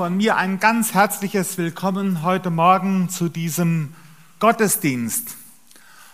[0.00, 3.92] von mir ein ganz herzliches Willkommen heute Morgen zu diesem
[4.38, 5.36] Gottesdienst.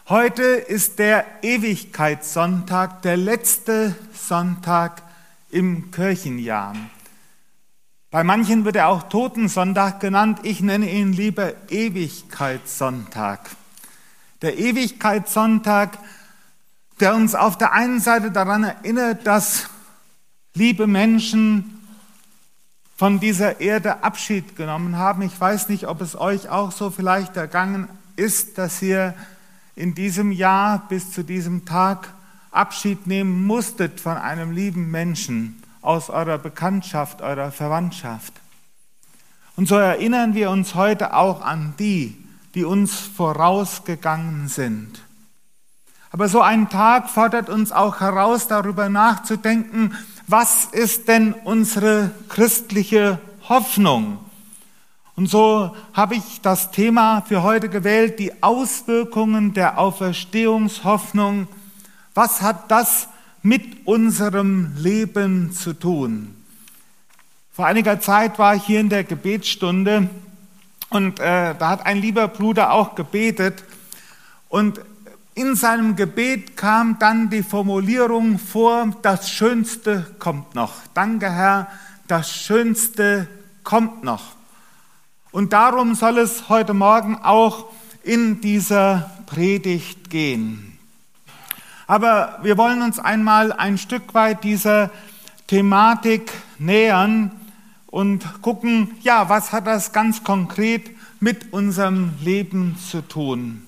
[0.08, 5.04] Heute ist der Ewigkeitssonntag, der letzte Sonntag
[5.52, 6.74] im Kirchenjahr.
[8.10, 10.40] Bei manchen wird er auch Totensonntag genannt.
[10.42, 13.50] Ich nenne ihn lieber Ewigkeitssonntag.
[14.42, 15.96] Der Ewigkeitssonntag,
[16.98, 19.68] der uns auf der einen Seite daran erinnert, dass
[20.54, 21.75] liebe Menschen
[22.96, 25.22] von dieser Erde Abschied genommen haben.
[25.22, 29.14] Ich weiß nicht, ob es euch auch so vielleicht ergangen ist, dass ihr
[29.74, 32.08] in diesem Jahr bis zu diesem Tag
[32.50, 38.32] Abschied nehmen musstet von einem lieben Menschen aus eurer Bekanntschaft, eurer Verwandtschaft.
[39.56, 42.16] Und so erinnern wir uns heute auch an die,
[42.54, 45.02] die uns vorausgegangen sind.
[46.10, 49.94] Aber so ein Tag fordert uns auch heraus, darüber nachzudenken,
[50.26, 54.18] was ist denn unsere christliche Hoffnung?
[55.14, 61.48] Und so habe ich das Thema für heute gewählt, die Auswirkungen der Auferstehungshoffnung.
[62.12, 63.08] Was hat das
[63.42, 66.34] mit unserem Leben zu tun?
[67.52, 70.10] Vor einiger Zeit war ich hier in der Gebetsstunde
[70.90, 73.64] und äh, da hat ein lieber Bruder auch gebetet
[74.48, 74.80] und
[75.36, 80.72] in seinem Gebet kam dann die Formulierung vor, das Schönste kommt noch.
[80.94, 81.68] Danke Herr,
[82.08, 83.28] das Schönste
[83.62, 84.34] kommt noch.
[85.32, 87.66] Und darum soll es heute Morgen auch
[88.02, 90.78] in dieser Predigt gehen.
[91.86, 94.90] Aber wir wollen uns einmal ein Stück weit dieser
[95.48, 97.30] Thematik nähern
[97.88, 103.65] und gucken, ja, was hat das ganz konkret mit unserem Leben zu tun?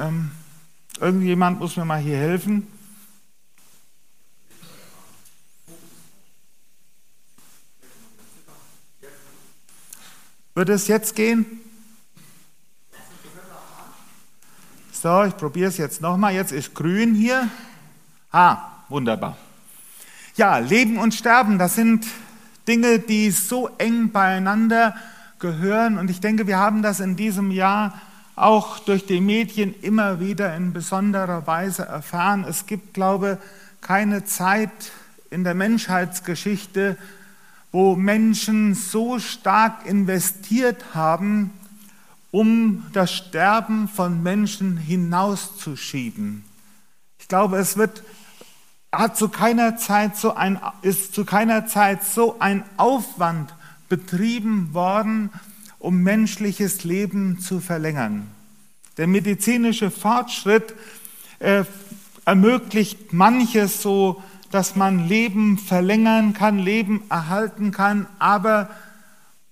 [0.00, 0.30] Ähm,
[1.00, 2.66] irgendjemand muss mir mal hier helfen.
[10.54, 11.46] Wird es jetzt gehen?
[14.92, 16.34] So, ich probiere es jetzt nochmal.
[16.34, 17.48] Jetzt ist grün hier.
[18.30, 19.36] Ah, wunderbar.
[20.36, 22.06] Ja, Leben und Sterben, das sind
[22.68, 24.94] Dinge, die so eng beieinander
[25.38, 25.98] gehören.
[25.98, 28.00] Und ich denke, wir haben das in diesem Jahr
[28.34, 32.44] auch durch die Medien immer wieder in besonderer Weise erfahren.
[32.48, 34.70] Es gibt, glaube ich, keine Zeit
[35.30, 36.96] in der Menschheitsgeschichte,
[37.72, 41.50] wo Menschen so stark investiert haben,
[42.30, 46.44] um das Sterben von Menschen hinauszuschieben.
[47.18, 48.02] Ich glaube, es wird,
[48.90, 53.54] hat zu keiner Zeit so ein, ist zu keiner Zeit so ein Aufwand
[53.88, 55.30] betrieben worden,
[55.82, 58.30] um menschliches Leben zu verlängern.
[58.98, 60.74] Der medizinische Fortschritt
[61.40, 61.64] äh,
[62.24, 64.22] ermöglicht manches so,
[64.52, 68.70] dass man Leben verlängern kann, Leben erhalten kann, aber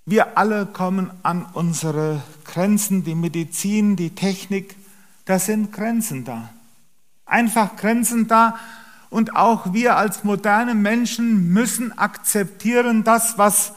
[0.06, 4.76] wir alle kommen an unsere Grenzen, die Medizin, die Technik,
[5.24, 6.50] da sind Grenzen da.
[7.26, 8.56] Einfach Grenzen da.
[9.08, 13.72] Und auch wir als moderne Menschen müssen akzeptieren, das, was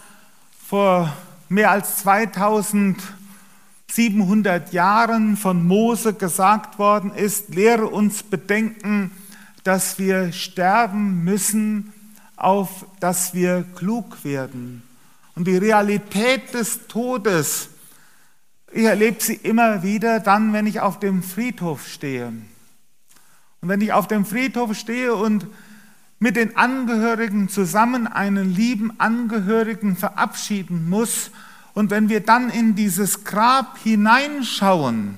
[0.68, 1.12] vor
[1.50, 9.12] mehr als 2700 Jahren von Mose gesagt worden ist, lehre uns bedenken,
[9.64, 11.94] dass wir sterben müssen,
[12.36, 14.84] auf dass wir klug werden.
[15.36, 17.70] Und die Realität des Todes,
[18.72, 22.34] ich erlebe sie immer wieder dann, wenn ich auf dem Friedhof stehe.
[23.62, 25.48] Und wenn ich auf dem Friedhof stehe und
[26.20, 31.32] mit den Angehörigen zusammen einen lieben Angehörigen verabschieden muss.
[31.74, 35.18] Und wenn wir dann in dieses Grab hineinschauen,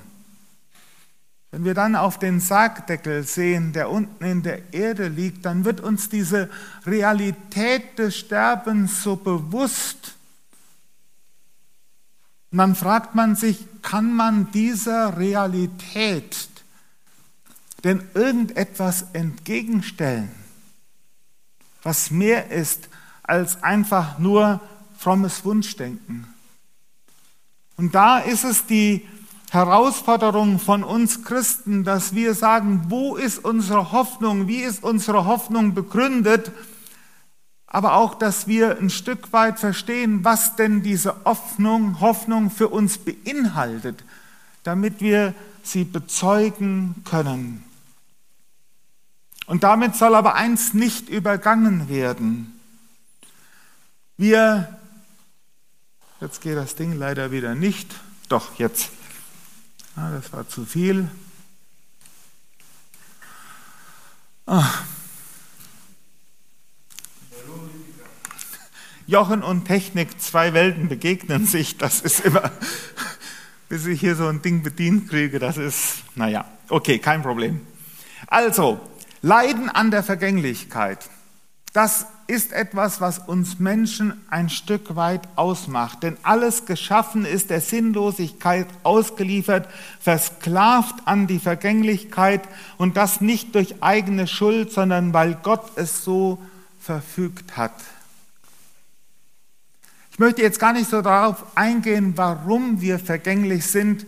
[1.56, 5.80] wenn wir dann auf den Sargdeckel sehen, der unten in der Erde liegt, dann wird
[5.80, 6.50] uns diese
[6.84, 10.16] Realität des Sterbens so bewusst.
[12.50, 16.48] Und dann fragt man sich, kann man dieser Realität
[17.84, 20.45] denn irgendetwas entgegenstellen?
[21.86, 22.88] Was mehr ist
[23.22, 24.60] als einfach nur
[24.98, 26.26] frommes Wunschdenken.
[27.76, 29.06] Und da ist es die
[29.50, 35.74] Herausforderung von uns Christen, dass wir sagen, wo ist unsere Hoffnung, wie ist unsere Hoffnung
[35.74, 36.50] begründet,
[37.66, 42.98] aber auch, dass wir ein Stück weit verstehen, was denn diese Hoffnung, Hoffnung für uns
[42.98, 44.02] beinhaltet,
[44.62, 47.64] damit wir sie bezeugen können.
[49.46, 52.60] Und damit soll aber eins nicht übergangen werden.
[54.16, 54.76] Wir,
[56.20, 57.94] jetzt geht das Ding leider wieder nicht,
[58.28, 58.90] doch jetzt.
[59.96, 61.08] Ja, das war zu viel.
[64.46, 64.84] Ach.
[69.06, 71.78] Jochen und Technik, zwei Welten begegnen sich.
[71.78, 72.50] Das ist immer,
[73.68, 77.64] bis ich hier so ein Ding bedient kriege, das ist, naja, okay, kein Problem.
[78.26, 78.80] Also,
[79.22, 81.08] Leiden an der Vergänglichkeit,
[81.72, 86.02] das ist etwas, was uns Menschen ein Stück weit ausmacht.
[86.02, 89.68] Denn alles geschaffen ist der Sinnlosigkeit ausgeliefert,
[90.00, 92.42] versklavt an die Vergänglichkeit
[92.78, 96.38] und das nicht durch eigene Schuld, sondern weil Gott es so
[96.80, 97.74] verfügt hat.
[100.12, 104.06] Ich möchte jetzt gar nicht so darauf eingehen, warum wir vergänglich sind.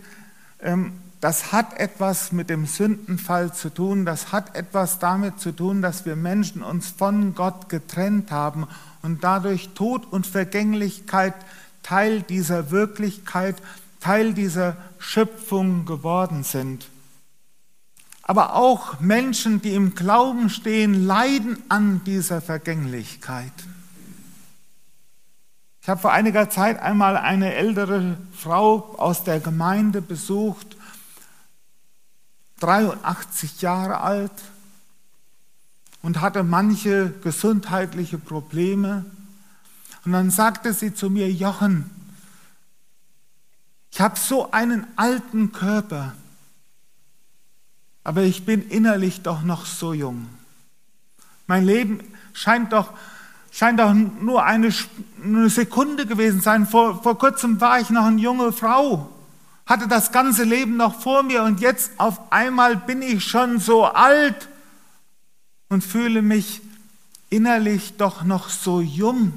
[1.21, 4.05] Das hat etwas mit dem Sündenfall zu tun.
[4.05, 8.67] Das hat etwas damit zu tun, dass wir Menschen uns von Gott getrennt haben
[9.01, 11.33] und dadurch Tod und Vergänglichkeit
[11.83, 13.55] Teil dieser Wirklichkeit,
[13.99, 16.87] Teil dieser Schöpfung geworden sind.
[18.21, 23.51] Aber auch Menschen, die im Glauben stehen, leiden an dieser Vergänglichkeit.
[25.81, 30.77] Ich habe vor einiger Zeit einmal eine ältere Frau aus der Gemeinde besucht,
[32.59, 34.31] 83 Jahre alt
[36.01, 39.05] und hatte manche gesundheitliche Probleme.
[40.05, 41.89] Und dann sagte sie zu mir, Jochen,
[43.91, 46.13] ich habe so einen alten Körper,
[48.03, 50.27] aber ich bin innerlich doch noch so jung.
[51.47, 52.03] Mein Leben
[52.33, 52.93] scheint doch
[53.51, 54.73] scheint doch nur eine,
[55.23, 56.67] eine Sekunde gewesen sein.
[56.67, 59.09] Vor, vor kurzem war ich noch eine junge Frau,
[59.69, 63.85] hatte das ganze Leben noch vor mir und jetzt auf einmal bin ich schon so
[63.85, 64.49] alt
[65.69, 66.61] und fühle mich
[67.29, 69.31] innerlich doch noch so jung.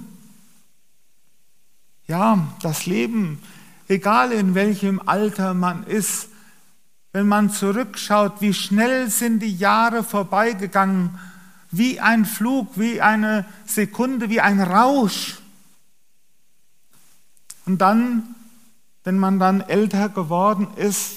[2.07, 3.43] Ja, das Leben,
[3.89, 6.29] egal in welchem Alter man ist,
[7.13, 11.19] wenn man zurückschaut, wie schnell sind die Jahre vorbeigegangen,
[11.71, 15.39] wie ein Flug, wie eine Sekunde, wie ein Rausch.
[17.67, 18.35] Und dann,
[19.05, 21.17] wenn man dann älter geworden ist,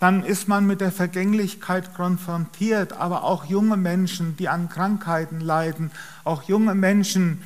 [0.00, 5.90] dann ist man mit der Vergänglichkeit konfrontiert, aber auch junge Menschen, die an Krankheiten leiden,
[6.24, 7.42] auch junge Menschen,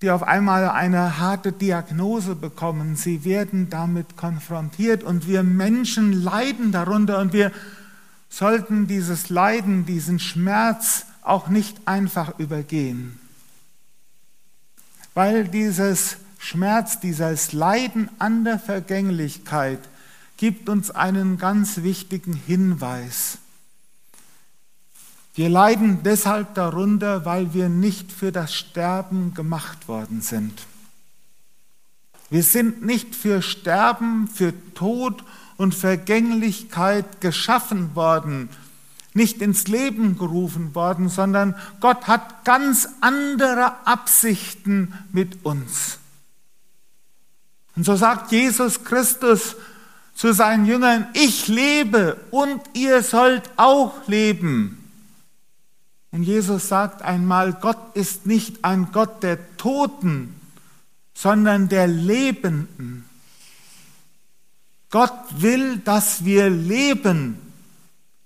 [0.00, 6.72] die auf einmal eine harte Diagnose bekommen, sie werden damit konfrontiert und wir Menschen leiden
[6.72, 7.52] darunter und wir
[8.28, 13.20] sollten dieses Leiden, diesen Schmerz auch nicht einfach übergehen.
[15.14, 19.78] Weil dieses Schmerz, dieses Leiden an der Vergänglichkeit
[20.38, 23.38] gibt uns einen ganz wichtigen Hinweis.
[25.34, 30.66] Wir leiden deshalb darunter, weil wir nicht für das Sterben gemacht worden sind.
[32.28, 35.22] Wir sind nicht für Sterben, für Tod
[35.58, 38.48] und Vergänglichkeit geschaffen worden,
[39.14, 46.00] nicht ins Leben gerufen worden, sondern Gott hat ganz andere Absichten mit uns.
[47.76, 49.56] Und so sagt Jesus Christus
[50.14, 54.78] zu seinen Jüngern, ich lebe und ihr sollt auch leben.
[56.10, 60.38] Und Jesus sagt einmal, Gott ist nicht ein Gott der Toten,
[61.14, 63.06] sondern der Lebenden.
[64.90, 67.38] Gott will, dass wir leben,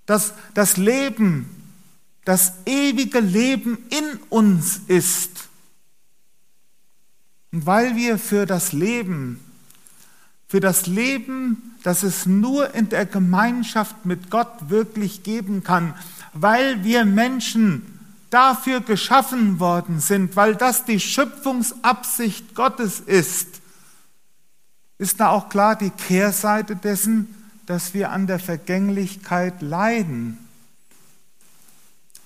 [0.05, 1.49] dass das Leben,
[2.25, 5.46] das ewige Leben in uns ist.
[7.53, 9.41] Und weil wir für das Leben,
[10.49, 15.95] für das Leben, das es nur in der Gemeinschaft mit Gott wirklich geben kann,
[16.33, 17.97] weil wir Menschen
[18.31, 23.61] dafür geschaffen worden sind, weil das die Schöpfungsabsicht Gottes ist,
[24.99, 27.35] ist da auch klar die Kehrseite dessen,
[27.67, 30.39] dass wir an der Vergänglichkeit leiden,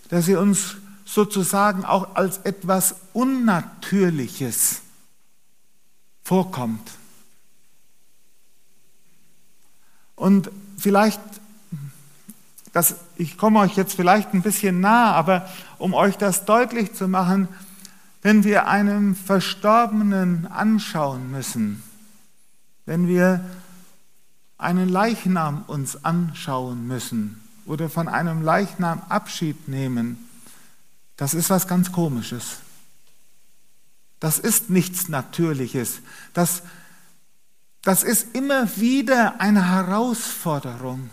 [0.08, 4.82] dass sie uns sozusagen auch als etwas Unnatürliches
[6.30, 6.92] vorkommt.
[10.14, 11.20] Und vielleicht,
[12.72, 17.08] das, ich komme euch jetzt vielleicht ein bisschen nah, aber um euch das deutlich zu
[17.08, 17.48] machen,
[18.22, 21.82] wenn wir einem Verstorbenen anschauen müssen,
[22.86, 23.44] wenn wir
[24.56, 30.28] einen Leichnam uns anschauen müssen oder von einem Leichnam Abschied nehmen,
[31.16, 32.58] das ist was ganz Komisches.
[34.20, 36.00] Das ist nichts Natürliches.
[36.34, 36.62] Das,
[37.82, 41.10] das ist immer wieder eine Herausforderung.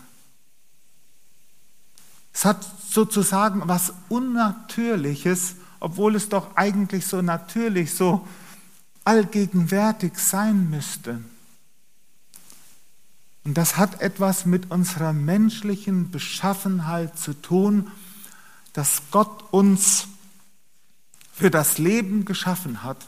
[2.32, 8.26] Es hat sozusagen was Unnatürliches, obwohl es doch eigentlich so natürlich, so
[9.04, 11.20] allgegenwärtig sein müsste.
[13.44, 17.90] Und das hat etwas mit unserer menschlichen Beschaffenheit zu tun,
[18.74, 20.08] dass Gott uns
[21.38, 23.06] für das Leben geschaffen hat,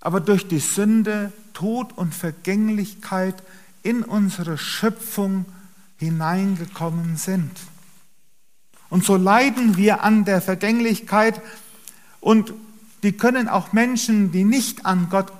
[0.00, 3.34] aber durch die Sünde Tod und Vergänglichkeit
[3.82, 5.44] in unsere Schöpfung
[5.98, 7.50] hineingekommen sind.
[8.88, 11.40] Und so leiden wir an der Vergänglichkeit
[12.20, 12.54] und
[13.02, 15.32] die können auch Menschen, die nicht an Gott,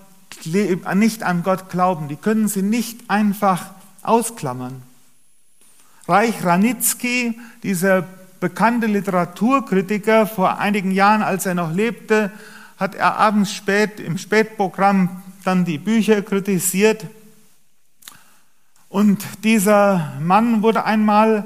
[0.45, 3.71] nicht an Gott glauben, die können sie nicht einfach
[4.03, 4.83] ausklammern.
[6.07, 8.07] Reich Ranitzky, dieser
[8.43, 12.33] bekannte Literaturkritiker, vor einigen Jahren, als er noch lebte,
[12.77, 17.07] hat er abends spät im Spätprogramm dann die Bücher kritisiert.
[18.89, 21.45] Und dieser Mann wurde einmal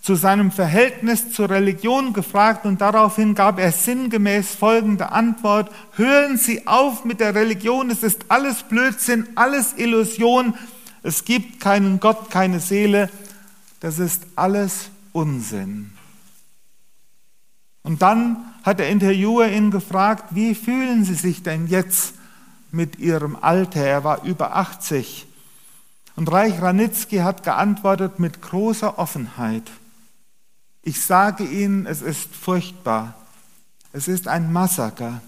[0.00, 6.68] zu seinem Verhältnis zur Religion gefragt und daraufhin gab er sinngemäß folgende Antwort, hören Sie
[6.68, 10.54] auf mit der Religion, es ist alles Blödsinn, alles Illusion,
[11.02, 13.10] es gibt keinen Gott, keine Seele,
[13.80, 15.97] das ist alles Unsinn.
[17.88, 22.12] Und dann hat der Interviewer ihn gefragt, wie fühlen Sie sich denn jetzt
[22.70, 23.80] mit Ihrem Alter?
[23.80, 25.26] Er war über 80.
[26.14, 29.70] Und Reich Ranitzky hat geantwortet mit großer Offenheit.
[30.82, 33.14] Ich sage Ihnen, es ist furchtbar.
[33.94, 35.22] Es ist ein Massaker.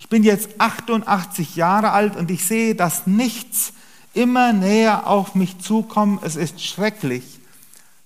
[0.00, 3.74] Ich bin jetzt 88 Jahre alt und ich sehe, dass nichts
[4.12, 6.24] immer näher auf mich zukommt.
[6.24, 7.38] Es ist schrecklich.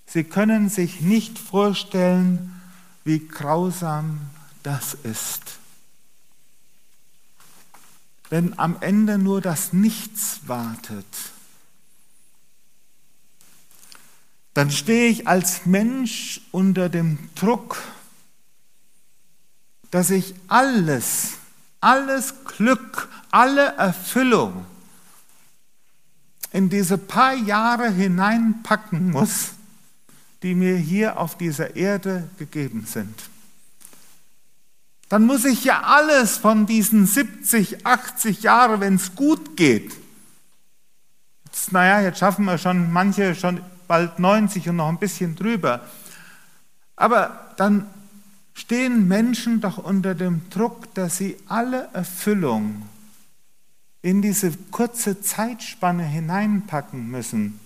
[0.04, 2.52] Sie können sich nicht vorstellen,
[3.08, 4.20] wie grausam
[4.62, 5.58] das ist.
[8.28, 11.06] Wenn am Ende nur das Nichts wartet,
[14.52, 17.82] dann stehe ich als Mensch unter dem Druck,
[19.90, 21.38] dass ich alles,
[21.80, 24.66] alles Glück, alle Erfüllung
[26.52, 29.52] in diese paar Jahre hineinpacken muss,
[30.42, 33.14] die mir hier auf dieser Erde gegeben sind.
[35.08, 39.92] Dann muss ich ja alles von diesen 70, 80 Jahren, wenn es gut geht,
[41.58, 45.80] jetzt, naja, jetzt schaffen wir schon manche schon bald 90 und noch ein bisschen drüber.
[46.96, 47.86] Aber dann
[48.54, 52.82] stehen Menschen doch unter dem Druck, dass sie alle Erfüllung
[54.02, 57.60] in diese kurze Zeitspanne hineinpacken müssen.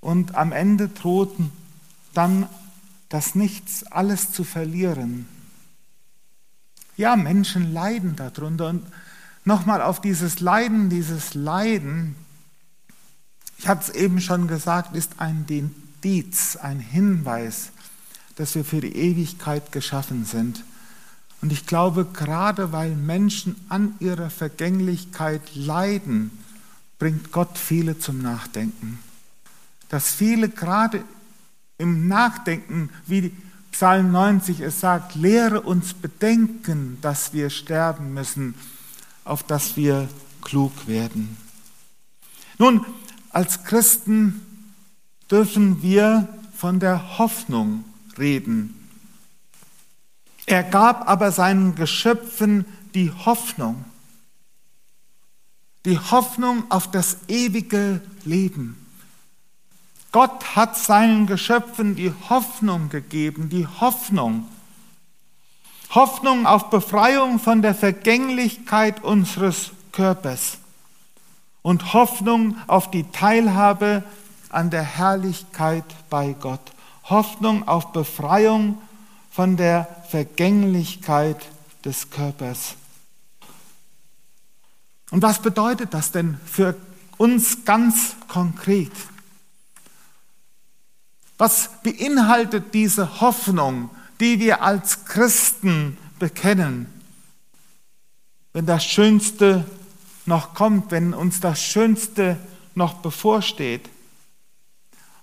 [0.00, 1.50] Und am Ende drohten
[2.14, 2.48] dann
[3.08, 5.26] das Nichts, alles zu verlieren.
[6.96, 8.68] Ja, Menschen leiden darunter.
[8.68, 8.86] Und
[9.44, 12.16] nochmal auf dieses Leiden, dieses Leiden,
[13.58, 17.70] ich habe es eben schon gesagt, ist ein Indiz, ein Hinweis,
[18.36, 20.64] dass wir für die Ewigkeit geschaffen sind.
[21.40, 26.30] Und ich glaube, gerade weil Menschen an ihrer Vergänglichkeit leiden,
[26.98, 28.98] bringt Gott viele zum Nachdenken.
[29.88, 31.04] Dass viele gerade
[31.78, 33.32] im Nachdenken, wie
[33.72, 38.54] Psalm 90 es sagt, lehre uns bedenken, dass wir sterben müssen,
[39.24, 40.08] auf dass wir
[40.42, 41.36] klug werden.
[42.58, 42.84] Nun,
[43.30, 44.40] als Christen
[45.30, 47.84] dürfen wir von der Hoffnung
[48.18, 48.74] reden.
[50.46, 52.64] Er gab aber seinen Geschöpfen
[52.94, 53.84] die Hoffnung,
[55.84, 58.87] die Hoffnung auf das ewige Leben.
[60.12, 64.46] Gott hat seinen Geschöpfen die Hoffnung gegeben, die Hoffnung.
[65.90, 70.58] Hoffnung auf Befreiung von der Vergänglichkeit unseres Körpers
[71.62, 74.02] und Hoffnung auf die Teilhabe
[74.50, 76.72] an der Herrlichkeit bei Gott.
[77.04, 78.80] Hoffnung auf Befreiung
[79.30, 81.46] von der Vergänglichkeit
[81.84, 82.74] des Körpers.
[85.10, 86.74] Und was bedeutet das denn für
[87.16, 88.92] uns ganz konkret?
[91.38, 93.90] Was beinhaltet diese Hoffnung,
[94.20, 96.86] die wir als Christen bekennen,
[98.52, 99.64] wenn das Schönste
[100.26, 102.36] noch kommt, wenn uns das Schönste
[102.74, 103.88] noch bevorsteht.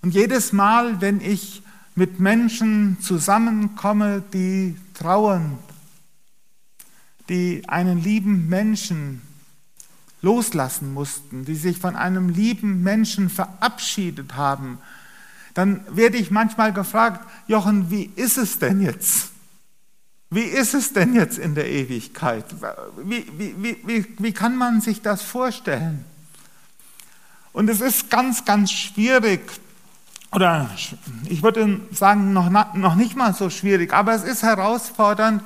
[0.01, 1.61] Und jedes Mal, wenn ich
[1.95, 5.57] mit Menschen zusammenkomme, die trauern,
[7.29, 9.21] die einen lieben Menschen
[10.21, 14.79] loslassen mussten, die sich von einem lieben Menschen verabschiedet haben,
[15.55, 19.31] dann werde ich manchmal gefragt, Jochen, wie ist es denn jetzt?
[20.29, 22.45] Wie ist es denn jetzt in der Ewigkeit?
[23.03, 26.03] Wie, wie, wie, wie kann man sich das vorstellen?
[27.53, 29.49] Und es ist ganz, ganz schwierig,
[30.33, 30.69] oder
[31.29, 35.41] ich würde sagen, noch, noch nicht mal so schwierig, aber es ist herausfordernd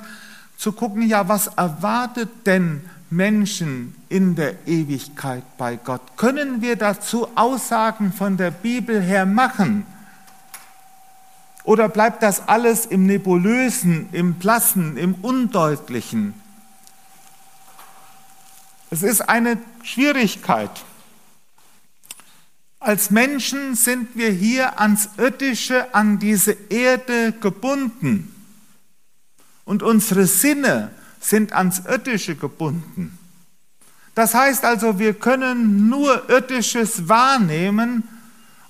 [0.56, 6.00] zu gucken, ja, was erwartet denn Menschen in der Ewigkeit bei Gott?
[6.16, 9.86] Können wir dazu Aussagen von der Bibel her machen?
[11.64, 16.34] Oder bleibt das alles im Nebulösen, im Blassen, im Undeutlichen?
[18.90, 20.70] Es ist eine Schwierigkeit.
[22.80, 28.34] Als Menschen sind wir hier ans Irdische, an diese Erde gebunden.
[29.64, 30.90] Und unsere Sinne
[31.20, 33.18] sind ans Irdische gebunden.
[34.14, 38.08] Das heißt also, wir können nur Irdisches wahrnehmen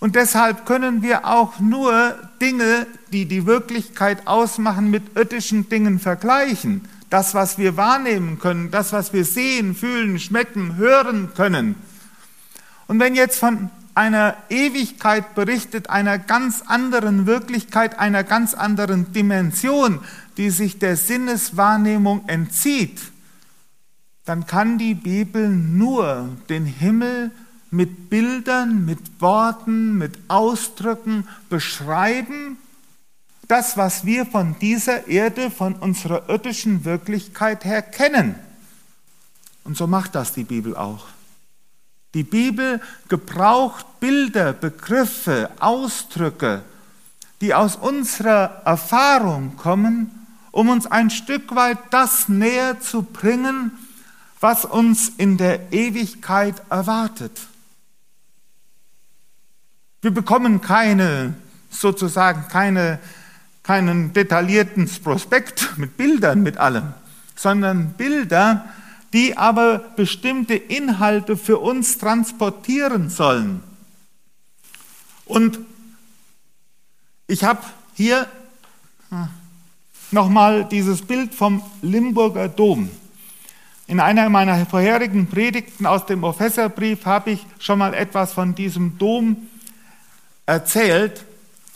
[0.00, 6.88] und deshalb können wir auch nur Dinge, die die Wirklichkeit ausmachen, mit irdischen Dingen vergleichen.
[7.10, 11.74] Das, was wir wahrnehmen können, das, was wir sehen, fühlen, schmecken, hören können.
[12.86, 20.00] Und wenn jetzt von einer Ewigkeit berichtet, einer ganz anderen Wirklichkeit, einer ganz anderen Dimension,
[20.38, 23.00] die sich der Sinneswahrnehmung entzieht,
[24.24, 27.32] dann kann die Bibel nur den Himmel
[27.70, 32.58] mit Bildern, mit Worten, mit Ausdrücken beschreiben,
[33.46, 38.36] das, was wir von dieser Erde, von unserer irdischen Wirklichkeit her kennen.
[39.64, 41.06] Und so macht das die Bibel auch.
[42.14, 46.62] Die Bibel gebraucht Bilder, Begriffe, Ausdrücke,
[47.40, 50.10] die aus unserer Erfahrung kommen,
[50.50, 53.72] um uns ein Stück weit das näher zu bringen,
[54.40, 57.32] was uns in der Ewigkeit erwartet.
[60.02, 61.34] Wir bekommen keine,
[61.68, 62.98] sozusagen keine,
[63.62, 66.94] keinen detaillierten Prospekt mit Bildern, mit allem,
[67.36, 68.64] sondern Bilder,
[69.12, 73.62] die aber bestimmte Inhalte für uns transportieren sollen.
[75.26, 75.58] Und
[77.26, 77.60] ich habe
[77.94, 78.26] hier
[79.10, 79.28] hm,
[80.10, 82.90] nochmal dieses Bild vom Limburger Dom.
[83.86, 88.96] In einer meiner vorherigen Predigten aus dem Professorbrief habe ich schon mal etwas von diesem
[88.98, 89.48] Dom
[90.46, 91.24] erzählt.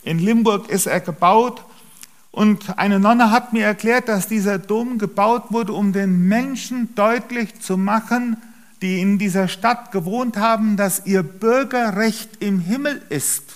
[0.02, 1.64] In Limburg ist er gebaut
[2.30, 7.60] und eine Nonne hat mir erklärt, dass dieser Dom gebaut wurde, um den Menschen deutlich
[7.60, 8.36] zu machen,
[8.82, 13.53] die in dieser Stadt gewohnt haben, dass ihr Bürgerrecht im Himmel ist.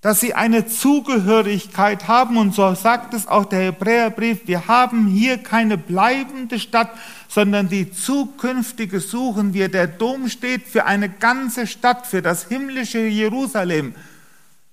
[0.00, 5.36] Dass sie eine Zugehörigkeit haben und so sagt es auch der Hebräerbrief, wir haben hier
[5.36, 6.90] keine bleibende Stadt,
[7.28, 9.68] sondern die zukünftige suchen wir.
[9.68, 13.94] Der Dom steht für eine ganze Stadt, für das himmlische Jerusalem.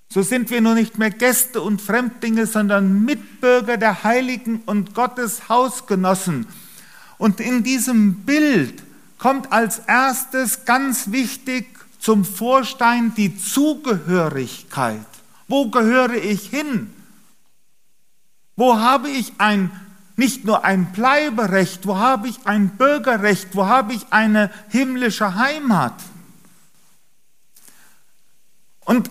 [0.08, 5.50] So sind wir nun nicht mehr Gäste und Fremdlinge, sondern Mitbürger der Heiligen und Gottes
[5.50, 6.46] Hausgenossen.
[7.18, 8.82] Und in diesem Bild
[9.18, 11.66] kommt als erstes ganz wichtig
[11.98, 15.17] zum Vorstein die Zugehörigkeit.
[15.48, 16.92] Wo gehöre ich hin?
[18.54, 19.70] Wo habe ich ein
[20.18, 25.94] nicht nur ein Bleiberecht, wo habe ich ein Bürgerrecht, wo habe ich eine himmlische Heimat.
[28.84, 29.10] Und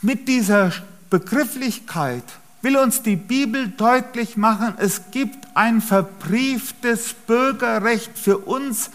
[0.00, 0.70] mit dieser
[1.10, 2.22] Begrifflichkeit
[2.62, 8.90] will uns die Bibel deutlich machen, es gibt ein verbrieftes Bürgerrecht für uns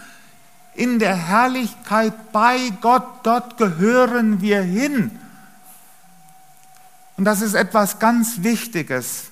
[0.74, 3.04] in der Herrlichkeit bei Gott.
[3.22, 5.10] Dort gehören wir hin.
[7.20, 9.24] Und das ist etwas ganz Wichtiges.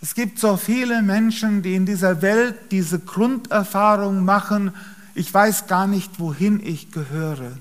[0.00, 4.72] Es gibt so viele Menschen, die in dieser Welt diese Grunderfahrung machen,
[5.16, 7.58] ich weiß gar nicht, wohin ich gehöre.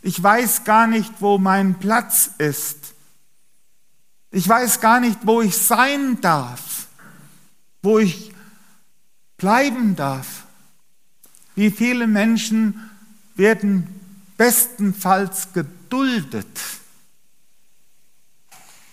[0.00, 2.94] Ich weiß gar nicht, wo mein Platz ist.
[4.30, 6.86] Ich weiß gar nicht, wo ich sein darf,
[7.82, 8.32] wo ich
[9.38, 10.44] bleiben darf.
[11.56, 12.88] Wie viele Menschen
[13.34, 13.88] werden
[14.36, 16.46] bestenfalls geduldet.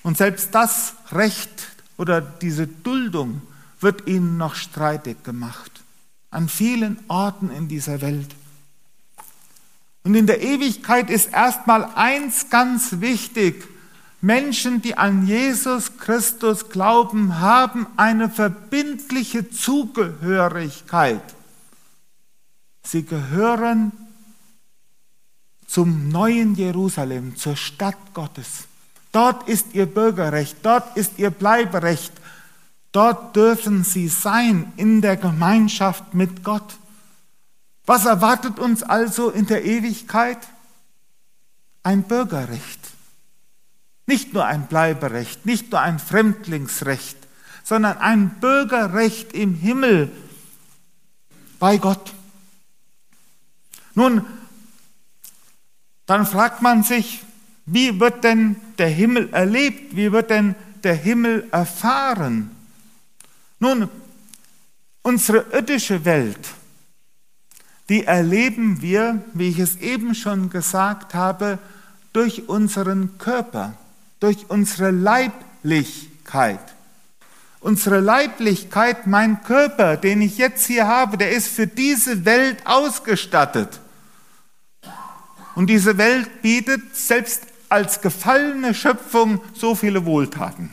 [0.06, 1.50] Und selbst das Recht
[1.98, 3.42] oder diese Duldung
[3.82, 5.72] wird ihnen noch streitig gemacht.
[6.30, 8.36] An vielen Orten in dieser Welt.
[10.04, 13.68] Und in der Ewigkeit ist erstmal eins ganz wichtig.
[14.22, 21.34] Menschen, die an Jesus Christus glauben, haben eine verbindliche Zugehörigkeit.
[22.84, 23.92] Sie gehören
[25.66, 28.68] zum neuen Jerusalem, zur Stadt Gottes.
[29.16, 32.12] Dort ist ihr Bürgerrecht, dort ist ihr Bleiberecht,
[32.92, 36.76] dort dürfen sie sein in der Gemeinschaft mit Gott.
[37.86, 40.40] Was erwartet uns also in der Ewigkeit?
[41.82, 42.82] Ein Bürgerrecht.
[44.06, 47.16] Nicht nur ein Bleiberecht, nicht nur ein Fremdlingsrecht,
[47.64, 50.12] sondern ein Bürgerrecht im Himmel
[51.58, 52.14] bei Gott.
[53.94, 54.26] Nun,
[56.06, 57.24] dann fragt man sich,
[57.66, 59.96] wie wird denn der Himmel erlebt?
[59.96, 62.52] Wie wird denn der Himmel erfahren?
[63.60, 63.90] Nun,
[65.06, 66.50] Unsere irdische Welt,
[67.90, 71.60] die erleben wir, wie ich es eben schon gesagt habe,
[72.12, 73.76] durch unseren Körper,
[74.20, 76.74] durch unsere Leiblichkeit.
[77.60, 83.80] Unsere Leiblichkeit, mein Körper, den ich jetzt hier habe, der ist für diese Welt ausgestattet.
[85.54, 87.44] Und diese Welt bietet selbst
[87.76, 90.70] als gefallene Schöpfung so viele Wohltaten.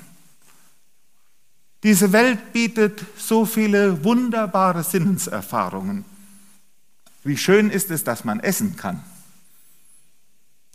[1.82, 6.04] Diese Welt bietet so viele wunderbare Sinneserfahrungen.
[7.24, 9.02] Wie schön ist es, dass man essen kann.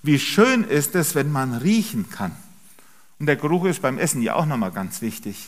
[0.03, 2.33] Wie schön ist es, wenn man riechen kann.
[3.19, 5.47] Und der Geruch ist beim Essen ja auch nochmal ganz wichtig.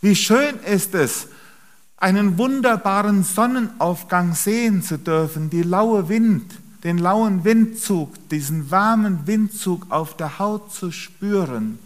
[0.00, 1.28] Wie schön ist es,
[1.98, 6.54] einen wunderbaren Sonnenaufgang sehen zu dürfen, die laue Wind,
[6.88, 11.78] den lauen Windzug, diesen warmen Windzug auf der Haut zu spüren,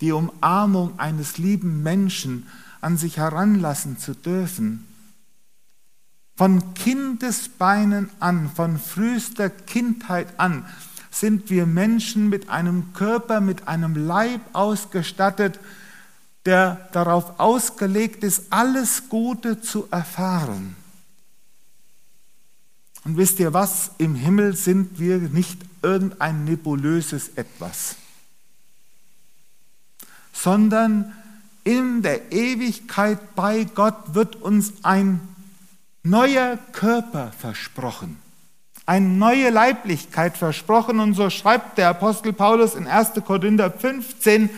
[0.00, 2.46] die Umarmung eines lieben Menschen
[2.80, 4.86] an sich heranlassen zu dürfen.
[6.34, 10.64] Von Kindesbeinen an, von frühester Kindheit an,
[11.10, 15.60] sind wir Menschen mit einem Körper, mit einem Leib ausgestattet,
[16.46, 20.74] der darauf ausgelegt ist, alles Gute zu erfahren.
[23.04, 23.90] Und wisst ihr was?
[23.98, 27.96] Im Himmel sind wir nicht irgendein nebulöses Etwas,
[30.32, 31.12] sondern
[31.64, 35.20] in der Ewigkeit bei Gott wird uns ein
[36.02, 38.18] neuer Körper versprochen,
[38.86, 41.00] eine neue Leiblichkeit versprochen.
[41.00, 43.12] Und so schreibt der Apostel Paulus in 1.
[43.24, 44.50] Korinther 15,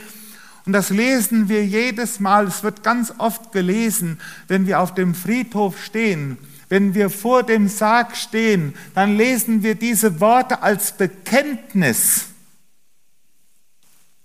[0.66, 5.14] und das lesen wir jedes Mal, es wird ganz oft gelesen, wenn wir auf dem
[5.14, 12.26] Friedhof stehen wenn wir vor dem Sarg stehen, dann lesen wir diese Worte als Bekenntnis.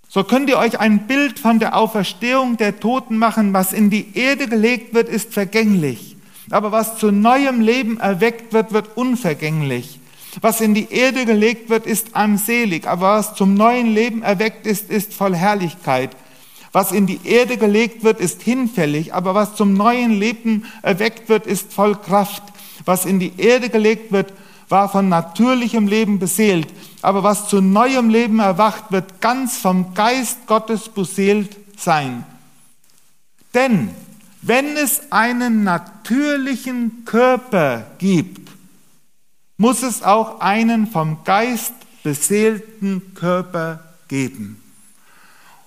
[0.08, 3.52] So könnt ihr euch ein Bild von der Auferstehung der Toten machen.
[3.52, 6.16] Was in die Erde gelegt wird, ist vergänglich.
[6.50, 10.00] Aber was zu neuem Leben erweckt wird, wird unvergänglich.
[10.40, 12.88] Was in die Erde gelegt wird, ist armselig.
[12.88, 16.10] Aber was zum neuen Leben erweckt ist, ist voll Herrlichkeit.
[16.72, 21.46] Was in die Erde gelegt wird, ist hinfällig, aber was zum neuen Leben erweckt wird,
[21.46, 22.42] ist voll Kraft.
[22.84, 24.32] Was in die Erde gelegt wird,
[24.68, 26.68] war von natürlichem Leben beseelt,
[27.02, 32.24] aber was zu neuem Leben erwacht, wird ganz vom Geist Gottes beseelt sein.
[33.52, 33.90] Denn
[34.42, 38.48] wenn es einen natürlichen Körper gibt,
[39.56, 44.59] muss es auch einen vom Geist beseelten Körper geben.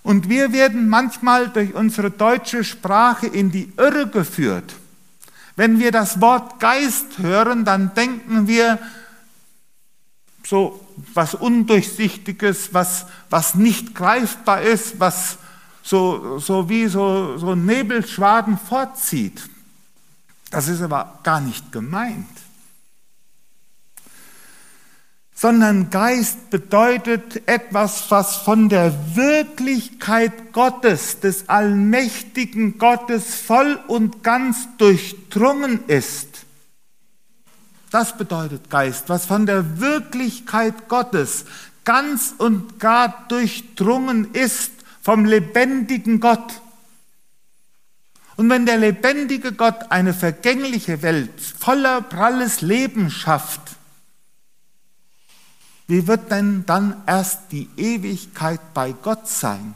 [0.03, 4.75] Und wir werden manchmal durch unsere deutsche Sprache in die Irre geführt.
[5.55, 8.79] Wenn wir das Wort Geist hören, dann denken wir
[10.45, 15.37] so was Undurchsichtiges, was, was nicht greifbar ist, was
[15.81, 19.49] so, so wie so, so Nebelschwaden vorzieht.
[20.51, 22.42] Das ist aber gar nicht gemeint
[25.43, 34.69] sondern Geist bedeutet etwas, was von der Wirklichkeit Gottes, des allmächtigen Gottes voll und ganz
[34.77, 36.45] durchdrungen ist.
[37.91, 41.43] Das bedeutet Geist, was von der Wirklichkeit Gottes
[41.84, 46.62] ganz und gar durchdrungen ist vom lebendigen Gott.
[48.38, 53.72] Und wenn der lebendige Gott eine vergängliche Welt voller pralles Leben schafft,
[55.87, 59.75] wie wird denn dann erst die Ewigkeit bei Gott sein?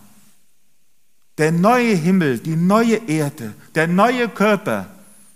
[1.38, 4.88] Der neue Himmel, die neue Erde, der neue Körper,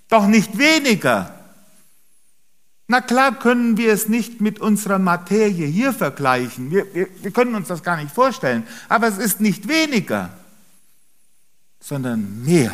[0.09, 1.33] doch nicht weniger.
[2.87, 6.71] Na klar können wir es nicht mit unserer Materie hier vergleichen.
[6.71, 8.67] Wir, wir, wir können uns das gar nicht vorstellen.
[8.89, 10.29] Aber es ist nicht weniger,
[11.79, 12.73] sondern mehr.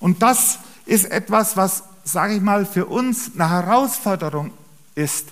[0.00, 4.52] Und das ist etwas, was, sage ich mal, für uns eine Herausforderung
[4.96, 5.28] ist.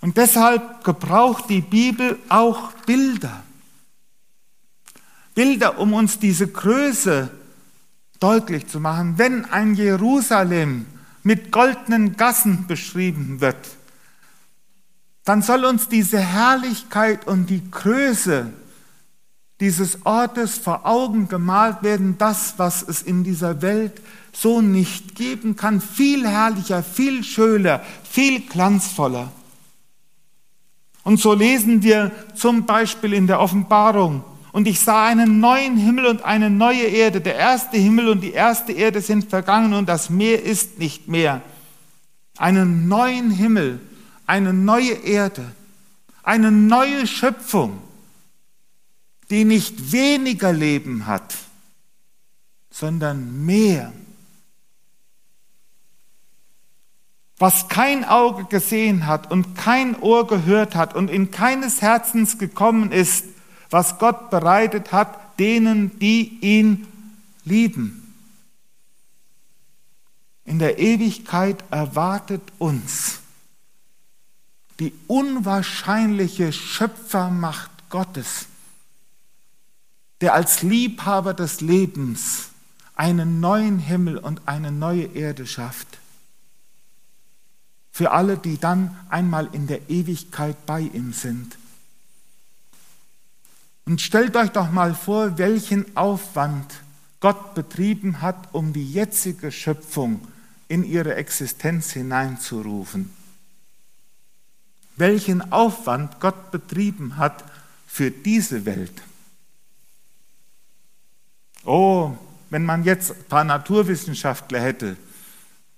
[0.00, 3.44] Und deshalb gebraucht die Bibel auch Bilder.
[5.34, 7.30] Bilder, um uns diese Größe
[8.20, 9.18] deutlich zu machen.
[9.18, 10.86] Wenn ein Jerusalem
[11.22, 13.56] mit goldenen Gassen beschrieben wird,
[15.24, 18.52] dann soll uns diese Herrlichkeit und die Größe
[19.60, 24.00] dieses Ortes vor Augen gemalt werden, das, was es in dieser Welt
[24.32, 25.80] so nicht geben kann.
[25.80, 29.30] Viel herrlicher, viel schöner, viel glanzvoller.
[31.04, 36.06] Und so lesen wir zum Beispiel in der Offenbarung, und ich sah einen neuen Himmel
[36.06, 37.20] und eine neue Erde.
[37.20, 41.42] Der erste Himmel und die erste Erde sind vergangen und das Meer ist nicht mehr.
[42.38, 43.80] Einen neuen Himmel,
[44.28, 45.44] eine neue Erde,
[46.22, 47.80] eine neue Schöpfung,
[49.30, 51.36] die nicht weniger Leben hat,
[52.70, 53.92] sondern mehr.
[57.38, 62.92] Was kein Auge gesehen hat und kein Ohr gehört hat und in keines Herzens gekommen
[62.92, 63.26] ist,
[63.70, 66.86] was Gott bereitet hat, denen, die ihn
[67.44, 68.00] lieben.
[70.44, 73.20] In der Ewigkeit erwartet uns
[74.80, 78.46] die unwahrscheinliche Schöpfermacht Gottes,
[80.20, 82.48] der als Liebhaber des Lebens
[82.94, 85.98] einen neuen Himmel und eine neue Erde schafft.
[87.90, 91.56] Für alle, die dann einmal in der Ewigkeit bei ihm sind.
[93.84, 96.72] Und stellt euch doch mal vor, welchen Aufwand
[97.20, 100.26] Gott betrieben hat, um die jetzige Schöpfung
[100.68, 103.10] in ihre Existenz hineinzurufen.
[104.96, 107.44] Welchen Aufwand Gott betrieben hat
[107.86, 109.02] für diese Welt.
[111.64, 112.16] Oh,
[112.50, 114.96] wenn man jetzt ein paar Naturwissenschaftler hätte,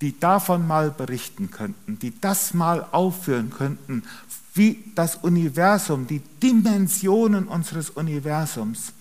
[0.00, 4.02] die davon mal berichten könnten, die das mal aufführen könnten,
[4.54, 8.92] wie das Universum, die Dimensionen unseres Universums.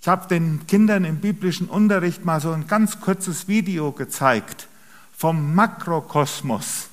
[0.00, 4.68] Ich habe den Kindern im biblischen Unterricht mal so ein ganz kurzes Video gezeigt
[5.16, 6.88] vom Makrokosmos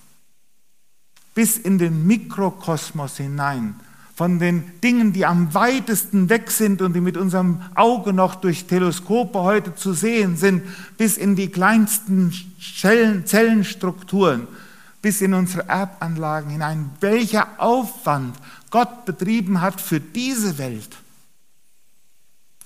[1.36, 3.76] bis in den Mikrokosmos hinein,
[4.16, 8.66] von den Dingen, die am weitesten weg sind und die mit unserem Auge noch durch
[8.66, 10.64] Teleskope heute zu sehen sind,
[10.98, 14.48] bis in die kleinsten Zellenstrukturen,
[15.02, 18.38] bis in unsere Erbanlagen hinein, welcher Aufwand
[18.70, 20.96] Gott betrieben hat für diese Welt.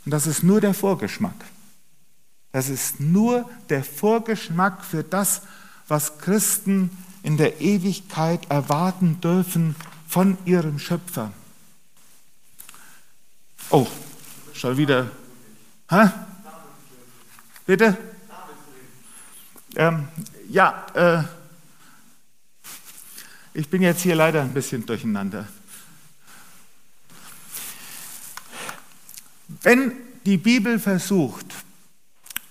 [0.05, 1.45] Und das ist nur der Vorgeschmack.
[2.51, 5.41] Das ist nur der Vorgeschmack für das,
[5.87, 6.91] was Christen
[7.23, 9.75] in der Ewigkeit erwarten dürfen
[10.07, 11.31] von ihrem Schöpfer.
[13.71, 13.87] Oh,
[14.53, 15.11] schon wieder.
[15.89, 16.09] Hä?
[17.67, 17.97] Bitte?
[19.75, 20.07] Ähm,
[20.49, 21.23] ja, äh,
[23.53, 25.47] ich bin jetzt hier leider ein bisschen durcheinander.
[29.61, 29.91] Wenn
[30.25, 31.45] die Bibel versucht,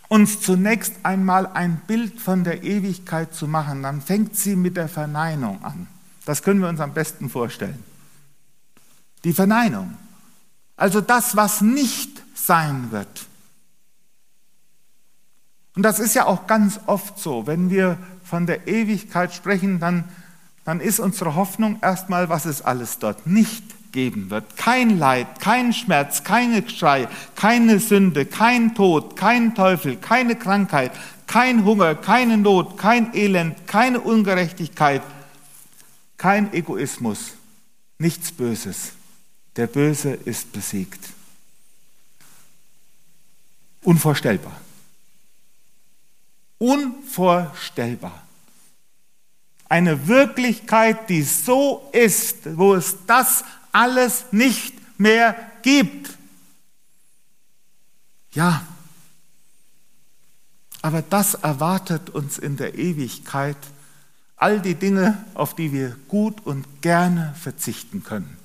[0.07, 4.89] uns zunächst einmal ein Bild von der Ewigkeit zu machen, dann fängt sie mit der
[4.89, 5.89] Verneinung an.
[6.25, 7.83] Das können wir uns am besten vorstellen.
[9.25, 9.97] Die Verneinung.
[10.79, 13.27] Also das, was nicht sein wird.
[15.75, 20.05] Und das ist ja auch ganz oft so, wenn wir von der Ewigkeit sprechen, dann,
[20.65, 24.57] dann ist unsere Hoffnung erstmal, was es alles dort nicht geben wird.
[24.57, 30.93] Kein Leid, kein Schmerz, keine Geschrei, keine Sünde, kein Tod, kein Teufel, keine Krankheit,
[31.27, 35.03] kein Hunger, keine Not, kein Elend, keine Ungerechtigkeit,
[36.17, 37.33] kein Egoismus,
[37.99, 38.93] nichts Böses.
[39.59, 41.01] Der Böse ist besiegt.
[43.83, 44.61] Unvorstellbar.
[46.59, 48.23] Unvorstellbar.
[49.69, 56.17] Eine Wirklichkeit, die so ist, wo es das alles nicht mehr gibt.
[58.31, 58.65] Ja,
[60.83, 63.57] aber das erwartet uns in der Ewigkeit
[64.37, 68.38] all die Dinge, auf die wir gut und gerne verzichten können.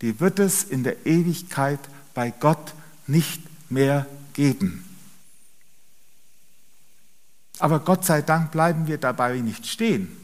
[0.00, 1.80] Die wird es in der Ewigkeit
[2.14, 2.74] bei Gott
[3.06, 4.84] nicht mehr geben.
[7.58, 10.16] Aber Gott sei Dank bleiben wir dabei nicht stehen.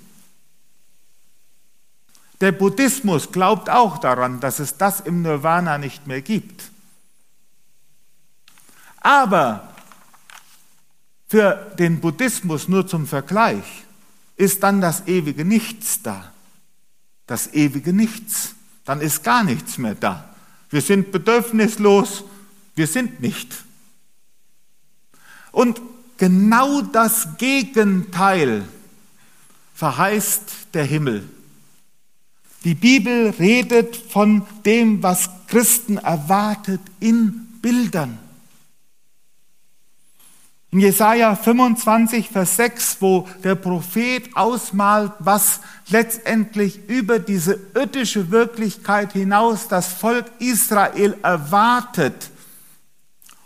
[2.41, 6.71] Der Buddhismus glaubt auch daran, dass es das im Nirvana nicht mehr gibt.
[9.01, 9.75] Aber
[11.29, 13.85] für den Buddhismus nur zum Vergleich
[14.37, 16.33] ist dann das ewige Nichts da.
[17.27, 18.54] Das ewige Nichts.
[18.85, 20.35] Dann ist gar nichts mehr da.
[20.71, 22.25] Wir sind bedürfnislos,
[22.75, 23.65] wir sind nicht.
[25.53, 25.81] Und
[26.17, 28.65] genau das Gegenteil
[29.75, 31.29] verheißt der Himmel.
[32.65, 38.19] Die Bibel redet von dem, was Christen erwartet in Bildern.
[40.75, 49.13] In Jesaja 25, Vers 6, wo der Prophet ausmalt, was letztendlich über diese irdische Wirklichkeit
[49.13, 52.29] hinaus das Volk Israel erwartet,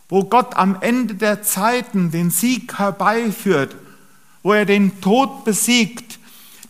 [0.08, 3.76] wo Gott am Ende der Zeiten den Sieg herbeiführt,
[4.42, 6.17] wo er den Tod besiegt,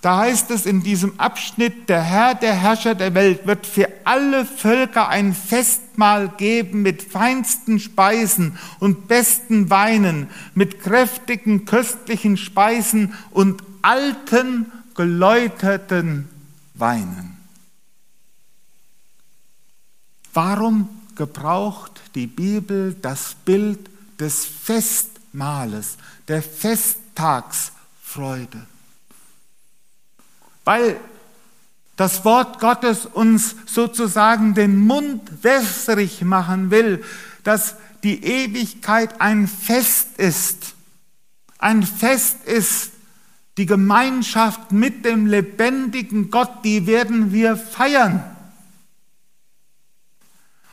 [0.00, 4.44] da heißt es in diesem Abschnitt, der Herr, der Herrscher der Welt wird für alle
[4.44, 13.62] Völker ein Festmahl geben mit feinsten Speisen und besten Weinen, mit kräftigen, köstlichen Speisen und
[13.82, 16.28] alten, geläuterten
[16.74, 17.36] Weinen.
[20.32, 24.46] Warum gebraucht die Bibel das Bild des?
[25.28, 28.66] Festmahles, der Festtagsfreude.
[30.68, 31.00] Weil
[31.96, 37.02] das Wort Gottes uns sozusagen den Mund wässrig machen will,
[37.42, 40.74] dass die Ewigkeit ein Fest ist.
[41.58, 42.90] Ein Fest ist
[43.56, 48.22] die Gemeinschaft mit dem lebendigen Gott, die werden wir feiern.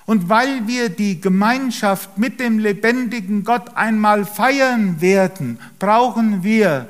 [0.05, 6.89] Und weil wir die Gemeinschaft mit dem lebendigen Gott einmal feiern werden, brauchen wir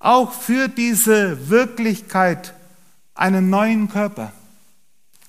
[0.00, 2.54] auch für diese Wirklichkeit
[3.14, 4.32] einen neuen Körper.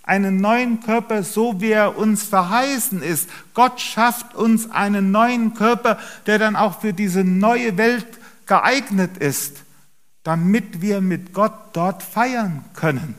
[0.04, 3.30] Einen neuen Körper, so wie er uns verheißen ist.
[3.54, 8.08] Gott schafft uns einen neuen Körper, der dann auch für diese neue Welt
[8.48, 9.62] geeignet ist,
[10.24, 13.16] damit wir mit Gott dort feiern können.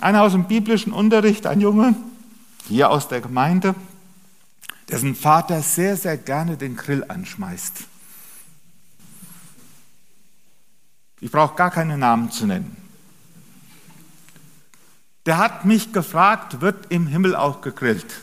[0.00, 1.94] Einer aus dem biblischen Unterricht, ein Junge,
[2.68, 3.74] hier aus der Gemeinde,
[4.90, 7.84] dessen Vater sehr, sehr gerne den Grill anschmeißt.
[11.22, 12.76] Ich brauche gar keine Namen zu nennen.
[15.24, 18.20] Der hat mich gefragt, wird im Himmel auch gegrillt?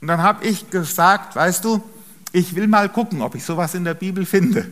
[0.00, 1.82] Und dann habe ich gesagt, weißt du,
[2.30, 4.70] ich will mal gucken, ob ich sowas in der Bibel finde.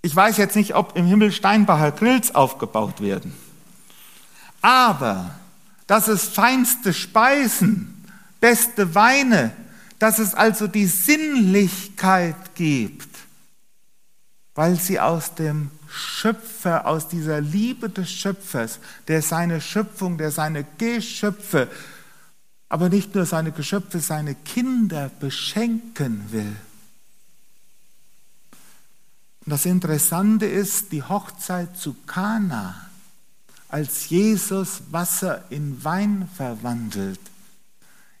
[0.00, 3.34] Ich weiß jetzt nicht, ob im Himmel Steinbacher Grills aufgebaut werden.
[4.62, 5.34] Aber,
[5.86, 8.02] dass es feinste Speisen,
[8.40, 9.52] beste Weine,
[9.98, 13.07] dass es also die Sinnlichkeit gibt,
[14.58, 20.66] weil sie aus dem Schöpfer, aus dieser Liebe des Schöpfers, der seine Schöpfung, der seine
[20.78, 21.68] Geschöpfe,
[22.68, 26.56] aber nicht nur seine Geschöpfe, seine Kinder beschenken will.
[29.46, 32.74] Und das Interessante ist, die Hochzeit zu Kana,
[33.68, 37.20] als Jesus Wasser in Wein verwandelt,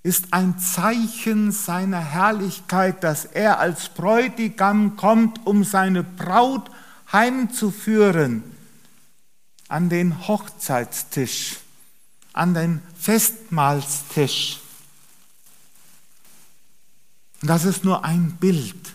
[0.08, 6.70] ist ein Zeichen seiner Herrlichkeit, dass er als Bräutigam kommt, um seine Braut
[7.12, 8.42] heimzuführen
[9.68, 11.58] an den Hochzeitstisch,
[12.32, 14.60] an den Festmahlstisch.
[17.42, 18.94] Das ist nur ein Bild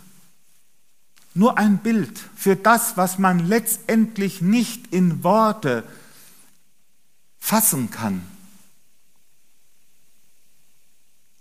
[1.34, 5.84] nur ein Bild für das, was man letztendlich nicht in Worte
[7.40, 8.22] fassen kann.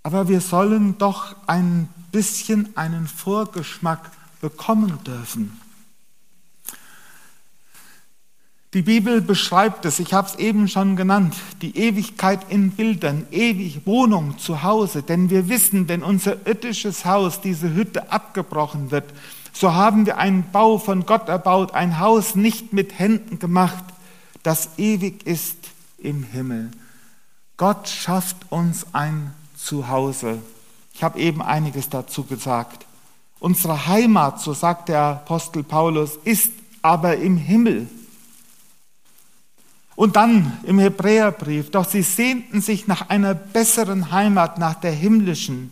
[0.03, 4.11] Aber wir sollen doch ein bisschen einen Vorgeschmack
[4.41, 5.61] bekommen dürfen.
[8.75, 13.87] Die Bibel beschreibt es, ich habe es eben schon genannt, die Ewigkeit in Bildern, ewig
[13.87, 15.03] Wohnung zu Hause.
[15.03, 19.05] Denn wir wissen, wenn unser irdisches Haus, diese Hütte abgebrochen wird,
[19.53, 23.85] so haben wir einen Bau von Gott erbaut, ein Haus nicht mit Händen gemacht,
[24.43, 25.59] das ewig ist
[25.99, 26.71] im Himmel.
[27.59, 29.35] Gott schafft uns ein
[29.65, 30.39] Zuhause.
[30.95, 32.87] Ich habe eben einiges dazu gesagt.
[33.39, 37.89] Unsere Heimat, so sagt der Apostel Paulus, ist aber im Himmel.
[39.95, 45.71] Und dann im Hebräerbrief, doch sie sehnten sich nach einer besseren Heimat, nach der himmlischen.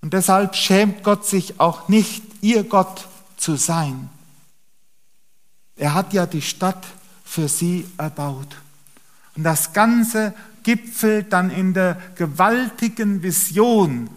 [0.00, 4.10] Und deshalb schämt Gott sich auch nicht, ihr Gott zu sein.
[5.76, 6.84] Er hat ja die Stadt
[7.24, 8.56] für sie erbaut.
[9.36, 14.10] Und das Ganze gipfelt dann in der gewaltigen Vision,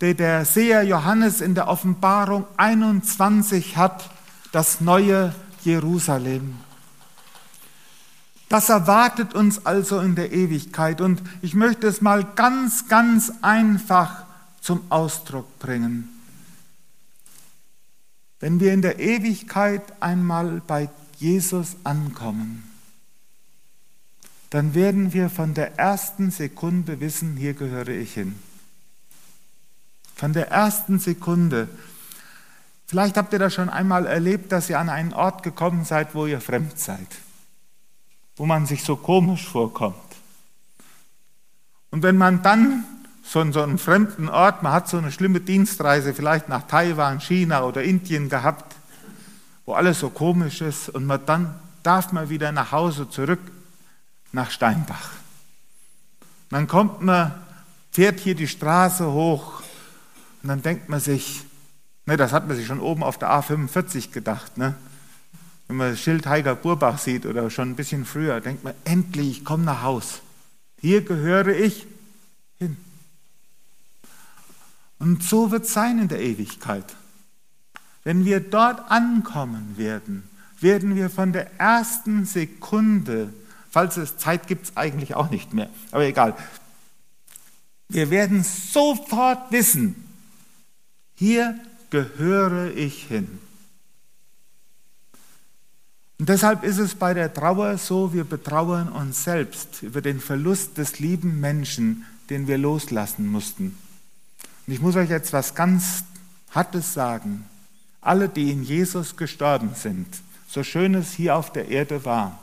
[0.00, 4.10] die der Seher Johannes in der Offenbarung 21 hat,
[4.52, 6.56] das neue Jerusalem.
[8.48, 11.00] Das erwartet uns also in der Ewigkeit.
[11.00, 14.24] Und ich möchte es mal ganz, ganz einfach
[14.60, 16.08] zum Ausdruck bringen.
[18.40, 22.64] Wenn wir in der Ewigkeit einmal bei Jesus ankommen,
[24.52, 28.38] dann werden wir von der ersten Sekunde wissen, hier gehöre ich hin.
[30.14, 31.70] Von der ersten Sekunde.
[32.86, 36.26] Vielleicht habt ihr das schon einmal erlebt, dass ihr an einen Ort gekommen seid, wo
[36.26, 37.06] ihr fremd seid,
[38.36, 39.96] wo man sich so komisch vorkommt.
[41.90, 42.84] Und wenn man dann
[43.24, 47.20] so in so einem fremden Ort, man hat so eine schlimme Dienstreise vielleicht nach Taiwan,
[47.20, 48.76] China oder Indien gehabt,
[49.64, 53.40] wo alles so komisch ist und man dann darf man wieder nach Hause zurück
[54.32, 55.10] nach Steinbach.
[56.50, 57.34] dann kommt man,
[57.90, 59.62] fährt hier die Straße hoch
[60.42, 61.44] und dann denkt man sich,
[62.06, 64.74] ne, das hat man sich schon oben auf der A45 gedacht, ne?
[65.72, 69.38] wenn man das Schild Heiger Burbach sieht oder schon ein bisschen früher, denkt man, endlich,
[69.38, 70.20] ich komme nach Haus.
[70.78, 71.86] Hier gehöre ich
[72.58, 72.76] hin.
[74.98, 76.84] Und so wird es sein in der Ewigkeit.
[78.04, 80.24] Wenn wir dort ankommen werden,
[80.60, 83.32] werden wir von der ersten Sekunde,
[83.72, 86.36] falls es Zeit gibt, es eigentlich auch nicht mehr, aber egal,
[87.88, 90.08] Wir werden sofort wissen,
[91.14, 91.58] hier
[91.90, 93.38] gehöre ich hin.
[96.18, 100.78] Und deshalb ist es bei der Trauer so, wir betrauern uns selbst über den Verlust
[100.78, 103.76] des lieben Menschen, den wir loslassen mussten.
[104.66, 106.04] Und ich muss euch jetzt was ganz
[106.50, 107.44] Hartes sagen.
[108.00, 110.06] Alle, die in Jesus gestorben sind,
[110.48, 112.38] so schön es hier auf der Erde war,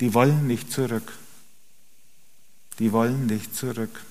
[0.00, 1.12] die wollen nicht zurück.
[2.78, 4.04] Die wollen nicht zurück,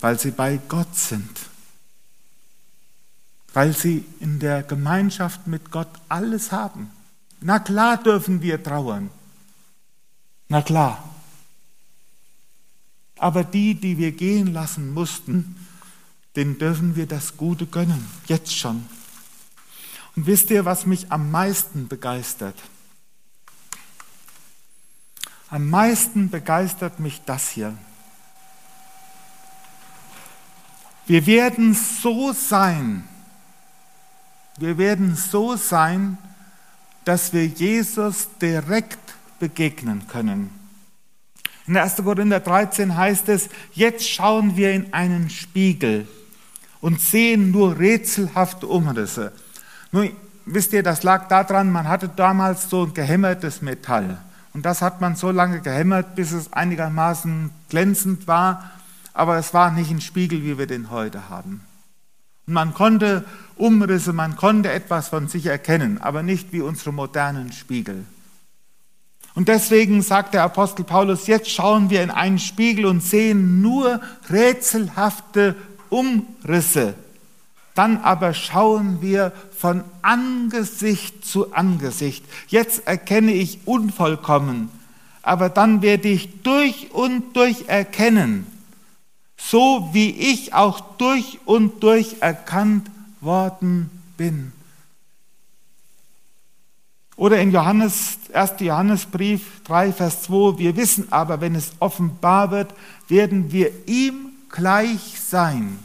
[0.00, 1.30] weil sie bei Gott sind,
[3.52, 6.90] weil sie in der Gemeinschaft mit Gott alles haben.
[7.40, 9.10] Na klar dürfen wir trauern.
[10.48, 11.08] Na klar.
[13.16, 15.56] Aber die, die wir gehen lassen mussten,
[16.34, 18.86] denen dürfen wir das Gute gönnen, jetzt schon.
[20.16, 22.56] Und wisst ihr, was mich am meisten begeistert?
[25.50, 27.74] Am meisten begeistert mich das hier.
[31.06, 33.04] Wir werden so sein,
[34.58, 36.18] wir werden so sein,
[37.06, 38.98] dass wir Jesus direkt
[39.38, 40.50] begegnen können.
[41.66, 41.96] In 1.
[41.96, 46.06] Korinther 13 heißt es, jetzt schauen wir in einen Spiegel
[46.82, 49.32] und sehen nur rätselhafte Umrisse.
[49.92, 50.10] Nun,
[50.44, 54.18] wisst ihr, das lag daran, man hatte damals so ein gehämmertes Metall.
[54.54, 58.70] Und das hat man so lange gehämmert, bis es einigermaßen glänzend war,
[59.12, 61.62] aber es war nicht ein Spiegel, wie wir den heute haben.
[62.46, 63.24] Und man konnte
[63.56, 68.04] Umrisse, man konnte etwas von sich erkennen, aber nicht wie unsere modernen Spiegel.
[69.34, 74.00] Und deswegen sagt der Apostel Paulus, jetzt schauen wir in einen Spiegel und sehen nur
[74.30, 75.54] rätselhafte
[75.90, 76.94] Umrisse.
[77.78, 82.24] Dann aber schauen wir von Angesicht zu Angesicht.
[82.48, 84.68] Jetzt erkenne ich unvollkommen,
[85.22, 88.48] aber dann werde ich durch und durch erkennen,
[89.36, 94.50] so wie ich auch durch und durch erkannt worden bin.
[97.14, 98.54] Oder in Johannes, 1.
[98.58, 102.74] Johannesbrief 3, Vers 2, wir wissen aber, wenn es offenbar wird,
[103.06, 105.78] werden wir ihm gleich sein.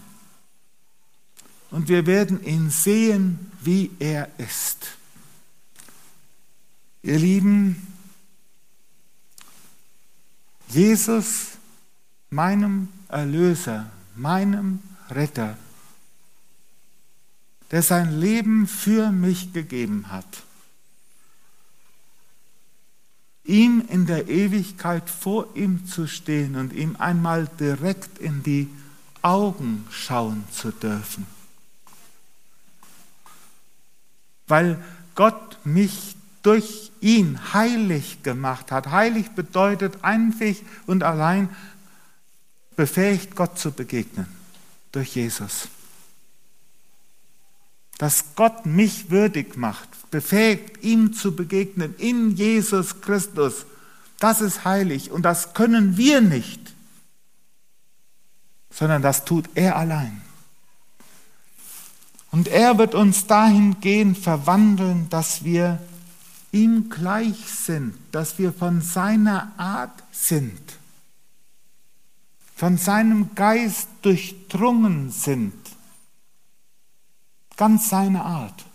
[1.74, 4.92] Und wir werden ihn sehen, wie er ist.
[7.02, 7.88] Ihr Lieben,
[10.68, 11.58] Jesus,
[12.30, 15.58] meinem Erlöser, meinem Retter,
[17.72, 20.44] der sein Leben für mich gegeben hat,
[23.46, 28.70] ihm in der Ewigkeit vor ihm zu stehen und ihm einmal direkt in die
[29.24, 31.26] Augen schauen zu dürfen.
[34.48, 34.82] Weil
[35.16, 38.92] Gott mich durch ihn heilig gemacht hat.
[38.92, 41.50] Heilig bedeutet einzig und allein
[42.76, 44.28] befähigt, Gott zu begegnen
[44.92, 45.70] durch Jesus
[47.98, 53.66] dass Gott mich würdig macht, befähigt, ihm zu begegnen in Jesus Christus.
[54.20, 56.74] Das ist heilig und das können wir nicht,
[58.70, 60.22] sondern das tut er allein.
[62.34, 65.80] Und er wird uns dahingehend verwandeln, dass wir
[66.52, 70.60] ihm gleich sind, dass wir von seiner Art sind,
[72.56, 75.54] von seinem Geist durchdrungen sind
[77.58, 78.66] ganz seine Art,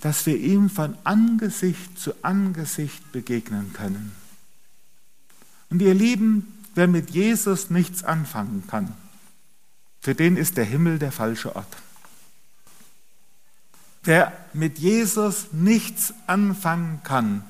[0.00, 4.12] dass wir ihm von Angesicht zu Angesicht begegnen können.
[5.68, 8.94] Und ihr Lieben, wer mit Jesus nichts anfangen kann,
[10.00, 11.76] für den ist der Himmel der falsche Ort.
[14.02, 17.44] Wer mit Jesus nichts anfangen kann,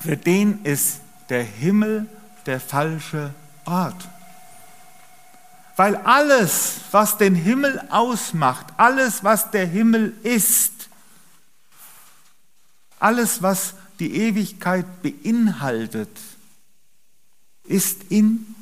[0.00, 1.00] für den ist
[1.30, 2.06] der Himmel
[2.44, 4.08] der falsche Ort.
[5.76, 10.88] Weil alles, was den Himmel ausmacht, alles, was der Himmel ist,
[12.98, 16.10] alles, was die Ewigkeit beinhaltet,
[17.64, 18.55] ist in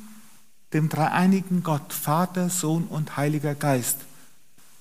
[0.75, 3.97] dem dreieinigen Gott, Vater, Sohn und Heiliger Geist.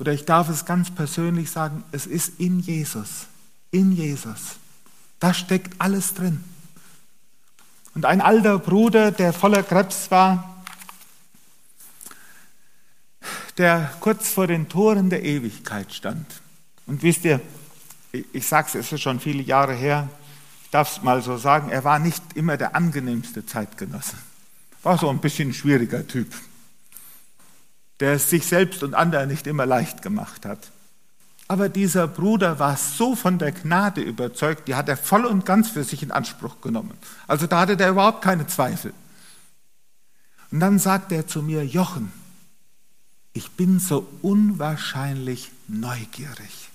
[0.00, 3.26] Oder ich darf es ganz persönlich sagen, es ist in Jesus,
[3.70, 4.56] in Jesus.
[5.20, 6.42] Da steckt alles drin.
[7.94, 10.64] Und ein alter Bruder, der voller Krebs war,
[13.56, 16.26] der kurz vor den Toren der Ewigkeit stand.
[16.86, 17.40] Und wisst ihr,
[18.10, 20.08] ich sage es, es ist schon viele Jahre her,
[20.64, 24.16] ich darf es mal so sagen, er war nicht immer der angenehmste Zeitgenosse.
[24.84, 26.32] War so ein bisschen ein schwieriger Typ,
[28.00, 30.70] der es sich selbst und anderen nicht immer leicht gemacht hat.
[31.48, 35.70] Aber dieser Bruder war so von der Gnade überzeugt, die hat er voll und ganz
[35.70, 36.96] für sich in Anspruch genommen.
[37.26, 38.94] Also da hatte er überhaupt keine Zweifel.
[40.50, 42.12] Und dann sagt er zu mir, Jochen,
[43.32, 46.70] ich bin so unwahrscheinlich neugierig.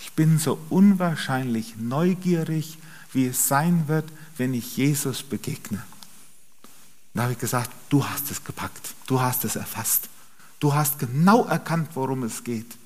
[0.00, 2.78] Ich bin so unwahrscheinlich neugierig,
[3.12, 4.06] wie es sein wird,
[4.36, 5.82] wenn ich Jesus begegne.
[7.18, 10.08] Da habe ich gesagt, du hast es gepackt, du hast es erfasst,
[10.60, 12.76] du hast genau erkannt, worum es geht.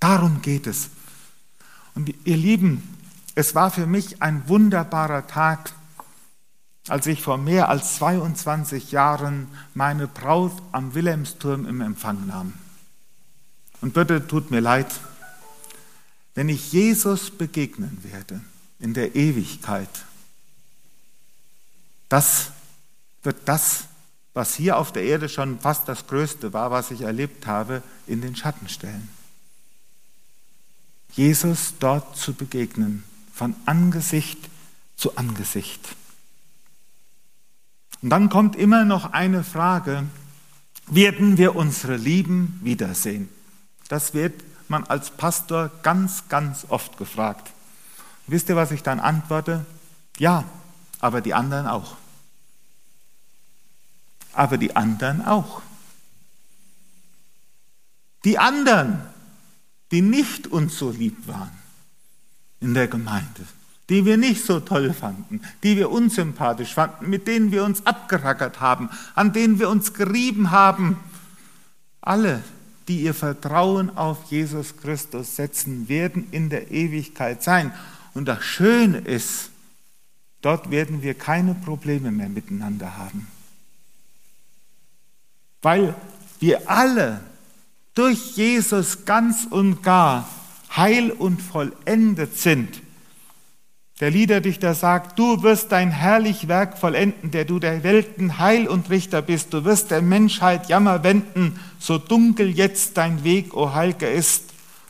[0.00, 0.88] Darum geht es.
[1.94, 2.82] Und ihr Lieben,
[3.36, 5.72] es war für mich ein wunderbarer Tag,
[6.88, 12.54] als ich vor mehr als 22 Jahren meine Braut am Wilhelmsturm im Empfang nahm.
[13.80, 14.92] Und bitte tut mir leid,
[16.34, 18.40] wenn ich Jesus begegnen werde
[18.80, 20.06] in der Ewigkeit,
[22.08, 22.50] das
[23.22, 23.84] wird das,
[24.34, 28.20] was hier auf der Erde schon fast das Größte war, was ich erlebt habe, in
[28.20, 29.08] den Schatten stellen.
[31.12, 33.04] Jesus dort zu begegnen,
[33.34, 34.38] von Angesicht
[34.96, 35.96] zu Angesicht.
[38.00, 40.04] Und dann kommt immer noch eine Frage,
[40.86, 43.28] werden wir unsere Lieben wiedersehen?
[43.88, 47.52] Das wird man als Pastor ganz, ganz oft gefragt.
[48.26, 49.66] Wisst ihr, was ich dann antworte?
[50.18, 50.44] Ja,
[51.00, 51.96] aber die anderen auch.
[54.32, 55.62] Aber die anderen auch.
[58.24, 59.00] Die anderen,
[59.90, 61.50] die nicht uns so lieb waren
[62.60, 63.44] in der Gemeinde,
[63.88, 68.60] die wir nicht so toll fanden, die wir unsympathisch fanden, mit denen wir uns abgerackert
[68.60, 70.96] haben, an denen wir uns gerieben haben,
[72.00, 72.42] alle,
[72.88, 77.72] die ihr Vertrauen auf Jesus Christus setzen, werden in der Ewigkeit sein.
[78.14, 79.50] Und das Schöne ist,
[80.40, 83.26] dort werden wir keine Probleme mehr miteinander haben.
[85.62, 85.94] Weil
[86.40, 87.20] wir alle
[87.94, 90.28] durch Jesus ganz und gar
[90.76, 92.82] heil und vollendet sind.
[94.00, 98.90] Der Liederdichter sagt, du wirst dein herrlich Werk vollenden, der du der Welten Heil und
[98.90, 99.52] Richter bist.
[99.54, 104.46] Du wirst der Menschheit Jammer wenden, so dunkel jetzt dein Weg, o Heilger, ist.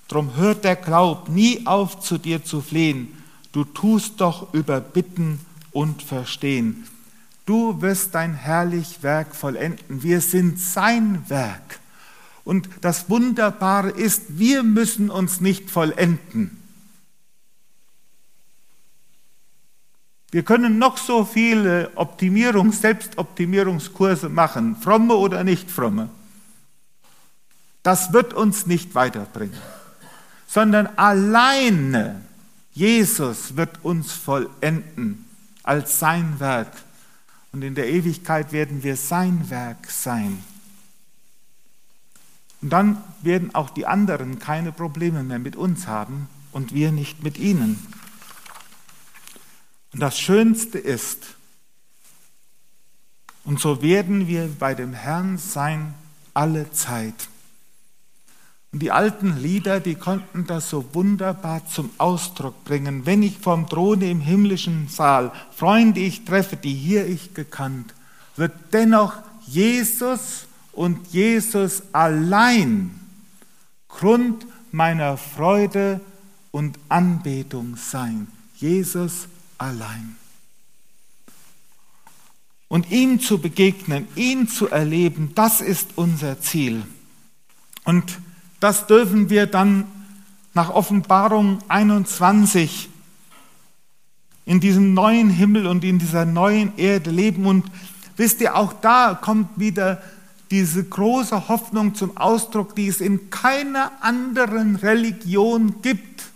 [0.09, 3.09] Drum hört der Glaub nie auf, zu dir zu flehen.
[3.53, 5.41] Du tust doch über Bitten
[5.73, 6.87] und Verstehen.
[7.47, 10.03] Du wirst dein herrlich Werk vollenden.
[10.03, 11.81] Wir sind sein Werk.
[12.45, 16.63] Und das Wunderbare ist, wir müssen uns nicht vollenden.
[20.33, 26.09] Wir können noch so viele Optimierungs-, Selbstoptimierungskurse machen, fromme oder nicht fromme.
[27.83, 29.59] Das wird uns nicht weiterbringen,
[30.47, 32.23] sondern alleine
[32.73, 35.27] Jesus wird uns vollenden
[35.63, 36.73] als sein Werk.
[37.53, 40.43] Und in der Ewigkeit werden wir sein Werk sein.
[42.63, 47.23] Und dann werden auch die anderen keine Probleme mehr mit uns haben und wir nicht
[47.23, 47.79] mit ihnen.
[49.93, 51.35] Und das Schönste ist,
[53.45, 55.95] und so werden wir bei dem Herrn sein
[56.33, 57.29] alle Zeit.
[58.73, 63.05] Und die alten Lieder, die konnten das so wunderbar zum Ausdruck bringen.
[63.05, 67.93] Wenn ich vom Throne im himmlischen Saal Freunde ich treffe, die hier ich gekannt,
[68.37, 69.17] wird dennoch
[69.47, 72.99] Jesus und Jesus allein
[73.89, 76.01] Grund meiner Freude
[76.51, 78.27] und Anbetung sein.
[78.57, 80.17] Jesus allein.
[82.69, 86.85] Und ihm zu begegnen, ihn zu erleben, das ist unser Ziel.
[87.85, 88.19] Und
[88.63, 89.87] das dürfen wir dann
[90.55, 92.89] nach Offenbarung 21
[94.45, 97.47] in diesem neuen Himmel und in dieser neuen Erde leben.
[97.47, 97.65] Und
[98.17, 100.01] wisst ihr, auch da kommt wieder
[100.53, 106.31] diese große Hoffnung zum Ausdruck, die es in keiner anderen Religion gibt.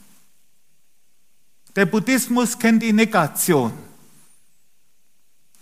[1.76, 3.72] Der Buddhismus kennt die Negation.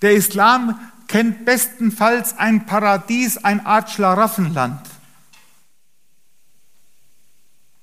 [0.00, 4.93] Der Islam kennt bestenfalls ein Paradies, eine Art Schlaraffenland.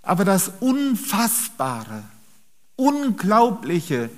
[0.01, 2.03] Aber das Unfassbare,
[2.75, 4.09] Unglaubliche,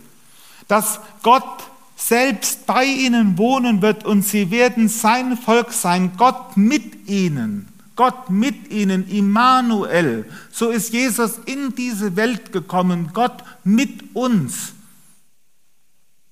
[0.67, 7.07] dass Gott selbst bei ihnen wohnen wird und sie werden sein Volk sein, Gott mit
[7.07, 7.67] ihnen.
[7.95, 10.25] Gott mit ihnen, Immanuel.
[10.51, 14.73] So ist Jesus in diese Welt gekommen, Gott mit uns,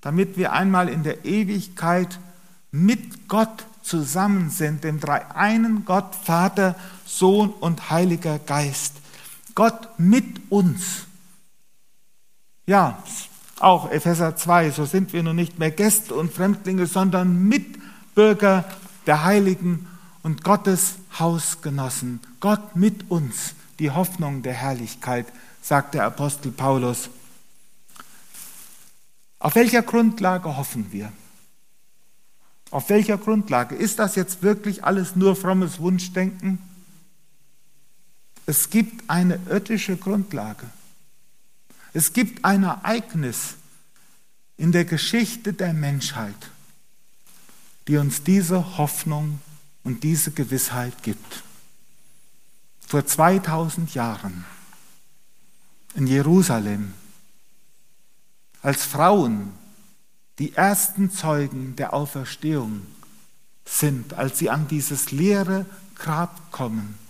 [0.01, 2.19] damit wir einmal in der Ewigkeit
[2.71, 6.75] mit Gott zusammen sind, dem dreieinen Gott, Vater,
[7.05, 9.00] Sohn und Heiliger Geist.
[9.61, 11.05] Gott mit uns.
[12.65, 12.97] Ja,
[13.59, 18.65] auch Epheser 2, so sind wir nun nicht mehr Gäste und Fremdlinge, sondern Mitbürger
[19.05, 19.85] der Heiligen
[20.23, 25.27] und Gottes Hausgenossen, Gott mit uns, die Hoffnung der Herrlichkeit,
[25.61, 27.11] sagt der Apostel Paulus.
[29.37, 31.11] Auf welcher Grundlage hoffen wir?
[32.71, 33.75] Auf welcher Grundlage?
[33.75, 36.57] Ist das jetzt wirklich alles nur frommes Wunschdenken?
[38.45, 40.69] Es gibt eine irdische Grundlage.
[41.93, 43.55] Es gibt ein Ereignis
[44.57, 46.49] in der Geschichte der Menschheit,
[47.87, 49.39] die uns diese Hoffnung
[49.83, 51.43] und diese Gewissheit gibt.
[52.87, 54.45] Vor 2000 Jahren
[55.95, 56.93] in Jerusalem,
[58.61, 59.53] als Frauen
[60.39, 62.85] die ersten Zeugen der Auferstehung
[63.65, 65.65] sind, als sie an dieses leere
[65.95, 67.00] Grab kommen.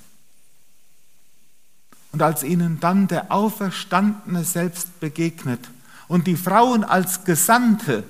[2.12, 5.70] Und als ihnen dann der Auferstandene selbst begegnet
[6.08, 8.04] und die Frauen als Gesandte,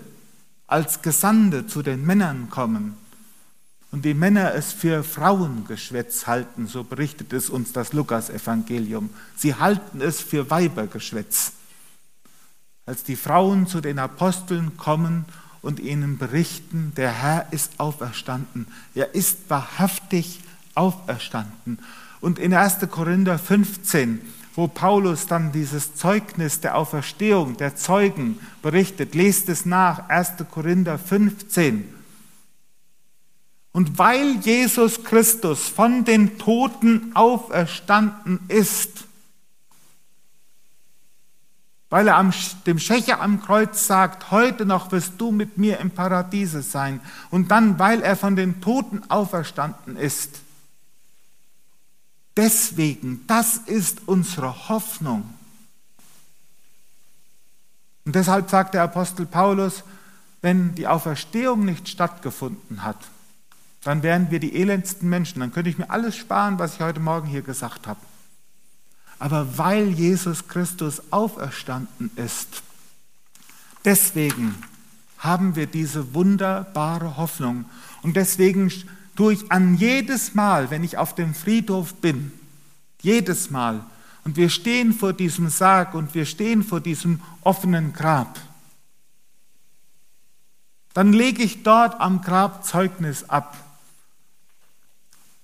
[0.67, 2.97] als Gesandte zu den Männern kommen
[3.91, 9.09] und die Männer es für Frauengeschwätz halten, so berichtet es uns das Lukasevangelium.
[9.35, 11.53] Sie halten es für Weibergeschwätz.
[12.85, 15.25] Als die Frauen zu den Aposteln kommen
[15.61, 18.65] und ihnen berichten, der Herr ist auferstanden.
[18.95, 20.39] Er ist wahrhaftig
[20.73, 21.79] auferstanden.
[22.21, 22.77] Und in 1.
[22.89, 24.21] Korinther 15,
[24.55, 30.33] wo Paulus dann dieses Zeugnis der Auferstehung der Zeugen berichtet, lest es nach, 1.
[30.51, 31.91] Korinther 15.
[33.73, 39.05] Und weil Jesus Christus von den Toten auferstanden ist,
[41.89, 42.31] weil er
[42.65, 47.01] dem Schächer am Kreuz sagt, heute noch wirst du mit mir im Paradiese sein,
[47.31, 50.40] und dann, weil er von den Toten auferstanden ist.
[52.37, 55.33] Deswegen, das ist unsere Hoffnung.
[58.05, 59.83] Und deshalb sagt der Apostel Paulus,
[60.41, 62.97] wenn die Auferstehung nicht stattgefunden hat,
[63.83, 65.39] dann wären wir die elendsten Menschen.
[65.39, 67.99] Dann könnte ich mir alles sparen, was ich heute Morgen hier gesagt habe.
[69.19, 72.63] Aber weil Jesus Christus auferstanden ist,
[73.85, 74.55] deswegen
[75.19, 77.65] haben wir diese wunderbare Hoffnung.
[78.01, 78.71] Und deswegen
[79.21, 82.31] tue ich an jedes Mal, wenn ich auf dem Friedhof bin,
[83.03, 83.85] jedes Mal,
[84.23, 88.39] und wir stehen vor diesem Sarg und wir stehen vor diesem offenen Grab,
[90.95, 93.55] dann lege ich dort am Grab Zeugnis ab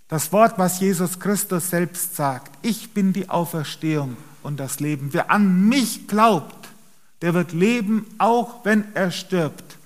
[0.08, 5.10] das Wort, was Jesus Christus selbst sagt, ich bin die Auferstehung und das Leben.
[5.12, 6.70] Wer an mich glaubt,
[7.22, 9.78] der wird leben, auch wenn er stirbt.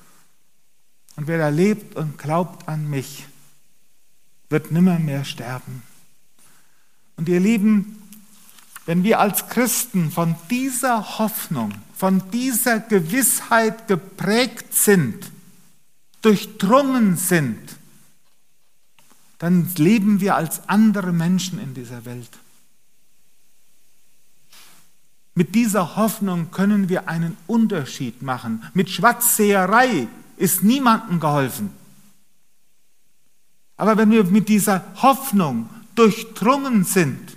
[1.17, 3.27] Und wer da lebt und glaubt an mich,
[4.51, 5.83] wird nimmer mehr sterben.
[7.15, 8.01] Und ihr Lieben,
[8.85, 15.31] wenn wir als Christen von dieser Hoffnung, von dieser Gewissheit geprägt sind,
[16.21, 17.59] durchdrungen sind,
[19.37, 22.29] dann leben wir als andere Menschen in dieser Welt.
[25.33, 28.63] Mit dieser Hoffnung können wir einen Unterschied machen.
[28.73, 31.80] Mit Schwarzseherei ist niemandem geholfen.
[33.81, 37.35] Aber wenn wir mit dieser Hoffnung durchdrungen sind,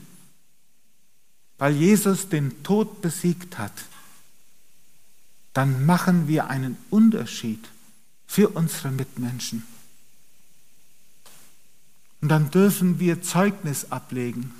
[1.56, 3.72] weil Jesus den Tod besiegt hat,
[5.54, 7.66] dann machen wir einen Unterschied
[8.26, 9.62] für unsere Mitmenschen.
[12.20, 14.52] Und dann dürfen wir Zeugnis ablegen.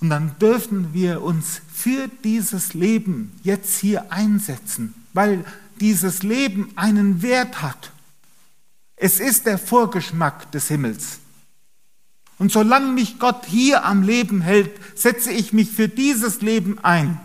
[0.00, 5.44] Und dann dürfen wir uns für dieses Leben jetzt hier einsetzen, weil
[5.78, 7.92] dieses Leben einen Wert hat.
[8.96, 11.18] Es ist der Vorgeschmack des Himmels.
[12.38, 17.20] Und solange mich Gott hier am Leben hält, setze ich mich für dieses Leben ein.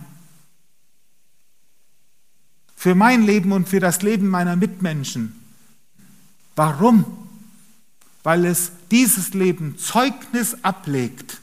[2.75, 5.35] Für mein Leben und für das Leben meiner Mitmenschen.
[6.55, 7.21] Warum?
[8.23, 11.39] weil es dieses Leben Zeugnis ablegt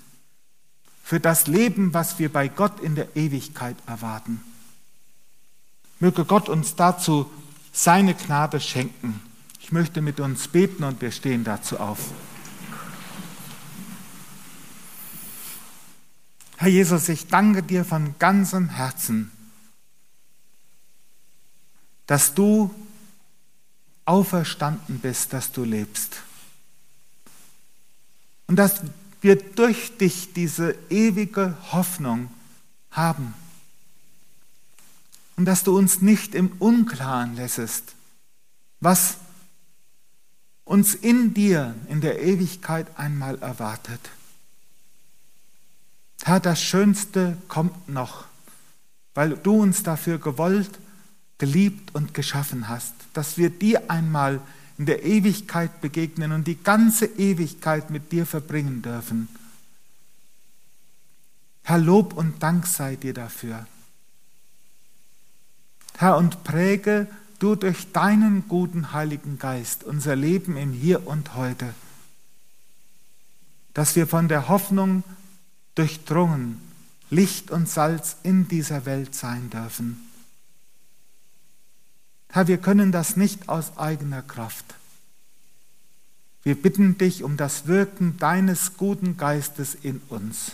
[1.03, 4.43] für das Leben, was wir bei Gott in der Ewigkeit erwarten.
[6.01, 7.31] Möge Gott uns dazu
[7.73, 9.21] seine Gnade schenken.
[9.69, 11.99] Ich möchte mit uns beten und wir stehen dazu auf.
[16.57, 19.31] Herr Jesus, ich danke dir von ganzem Herzen,
[22.07, 22.75] dass du
[24.07, 26.23] auferstanden bist, dass du lebst.
[28.47, 28.81] Und dass
[29.21, 32.31] wir durch dich diese ewige Hoffnung
[32.91, 33.35] haben.
[35.37, 37.95] Und dass du uns nicht im Unklaren lässest,
[38.81, 39.19] was
[40.69, 44.01] uns in dir in der Ewigkeit einmal erwartet.
[46.23, 48.27] Herr, das Schönste kommt noch,
[49.15, 50.79] weil du uns dafür gewollt,
[51.39, 54.41] geliebt und geschaffen hast, dass wir dir einmal
[54.77, 59.29] in der Ewigkeit begegnen und die ganze Ewigkeit mit dir verbringen dürfen.
[61.63, 63.67] Herr, Lob und Dank sei dir dafür.
[65.97, 67.09] Herr, und präge
[67.39, 71.75] du durch deinen guten Heiligen Geist unser Leben im Hier und heute,
[73.75, 75.05] dass wir von der Hoffnung
[75.75, 76.61] durchdrungen
[77.11, 80.09] Licht und Salz in dieser Welt sein dürfen.
[82.31, 84.75] Herr, wir können das nicht aus eigener Kraft.
[86.43, 90.53] Wir bitten dich um das Wirken deines guten Geistes in uns.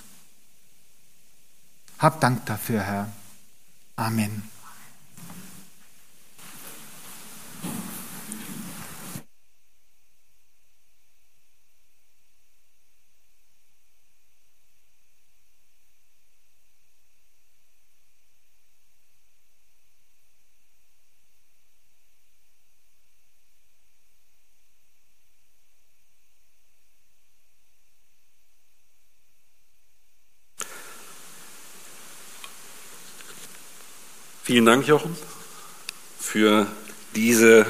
[1.99, 3.13] Hab Dank dafür, Herr.
[3.97, 4.54] Amen.
[34.55, 35.17] Vielen Dank, Jochen,
[36.21, 36.69] für
[37.17, 37.67] diese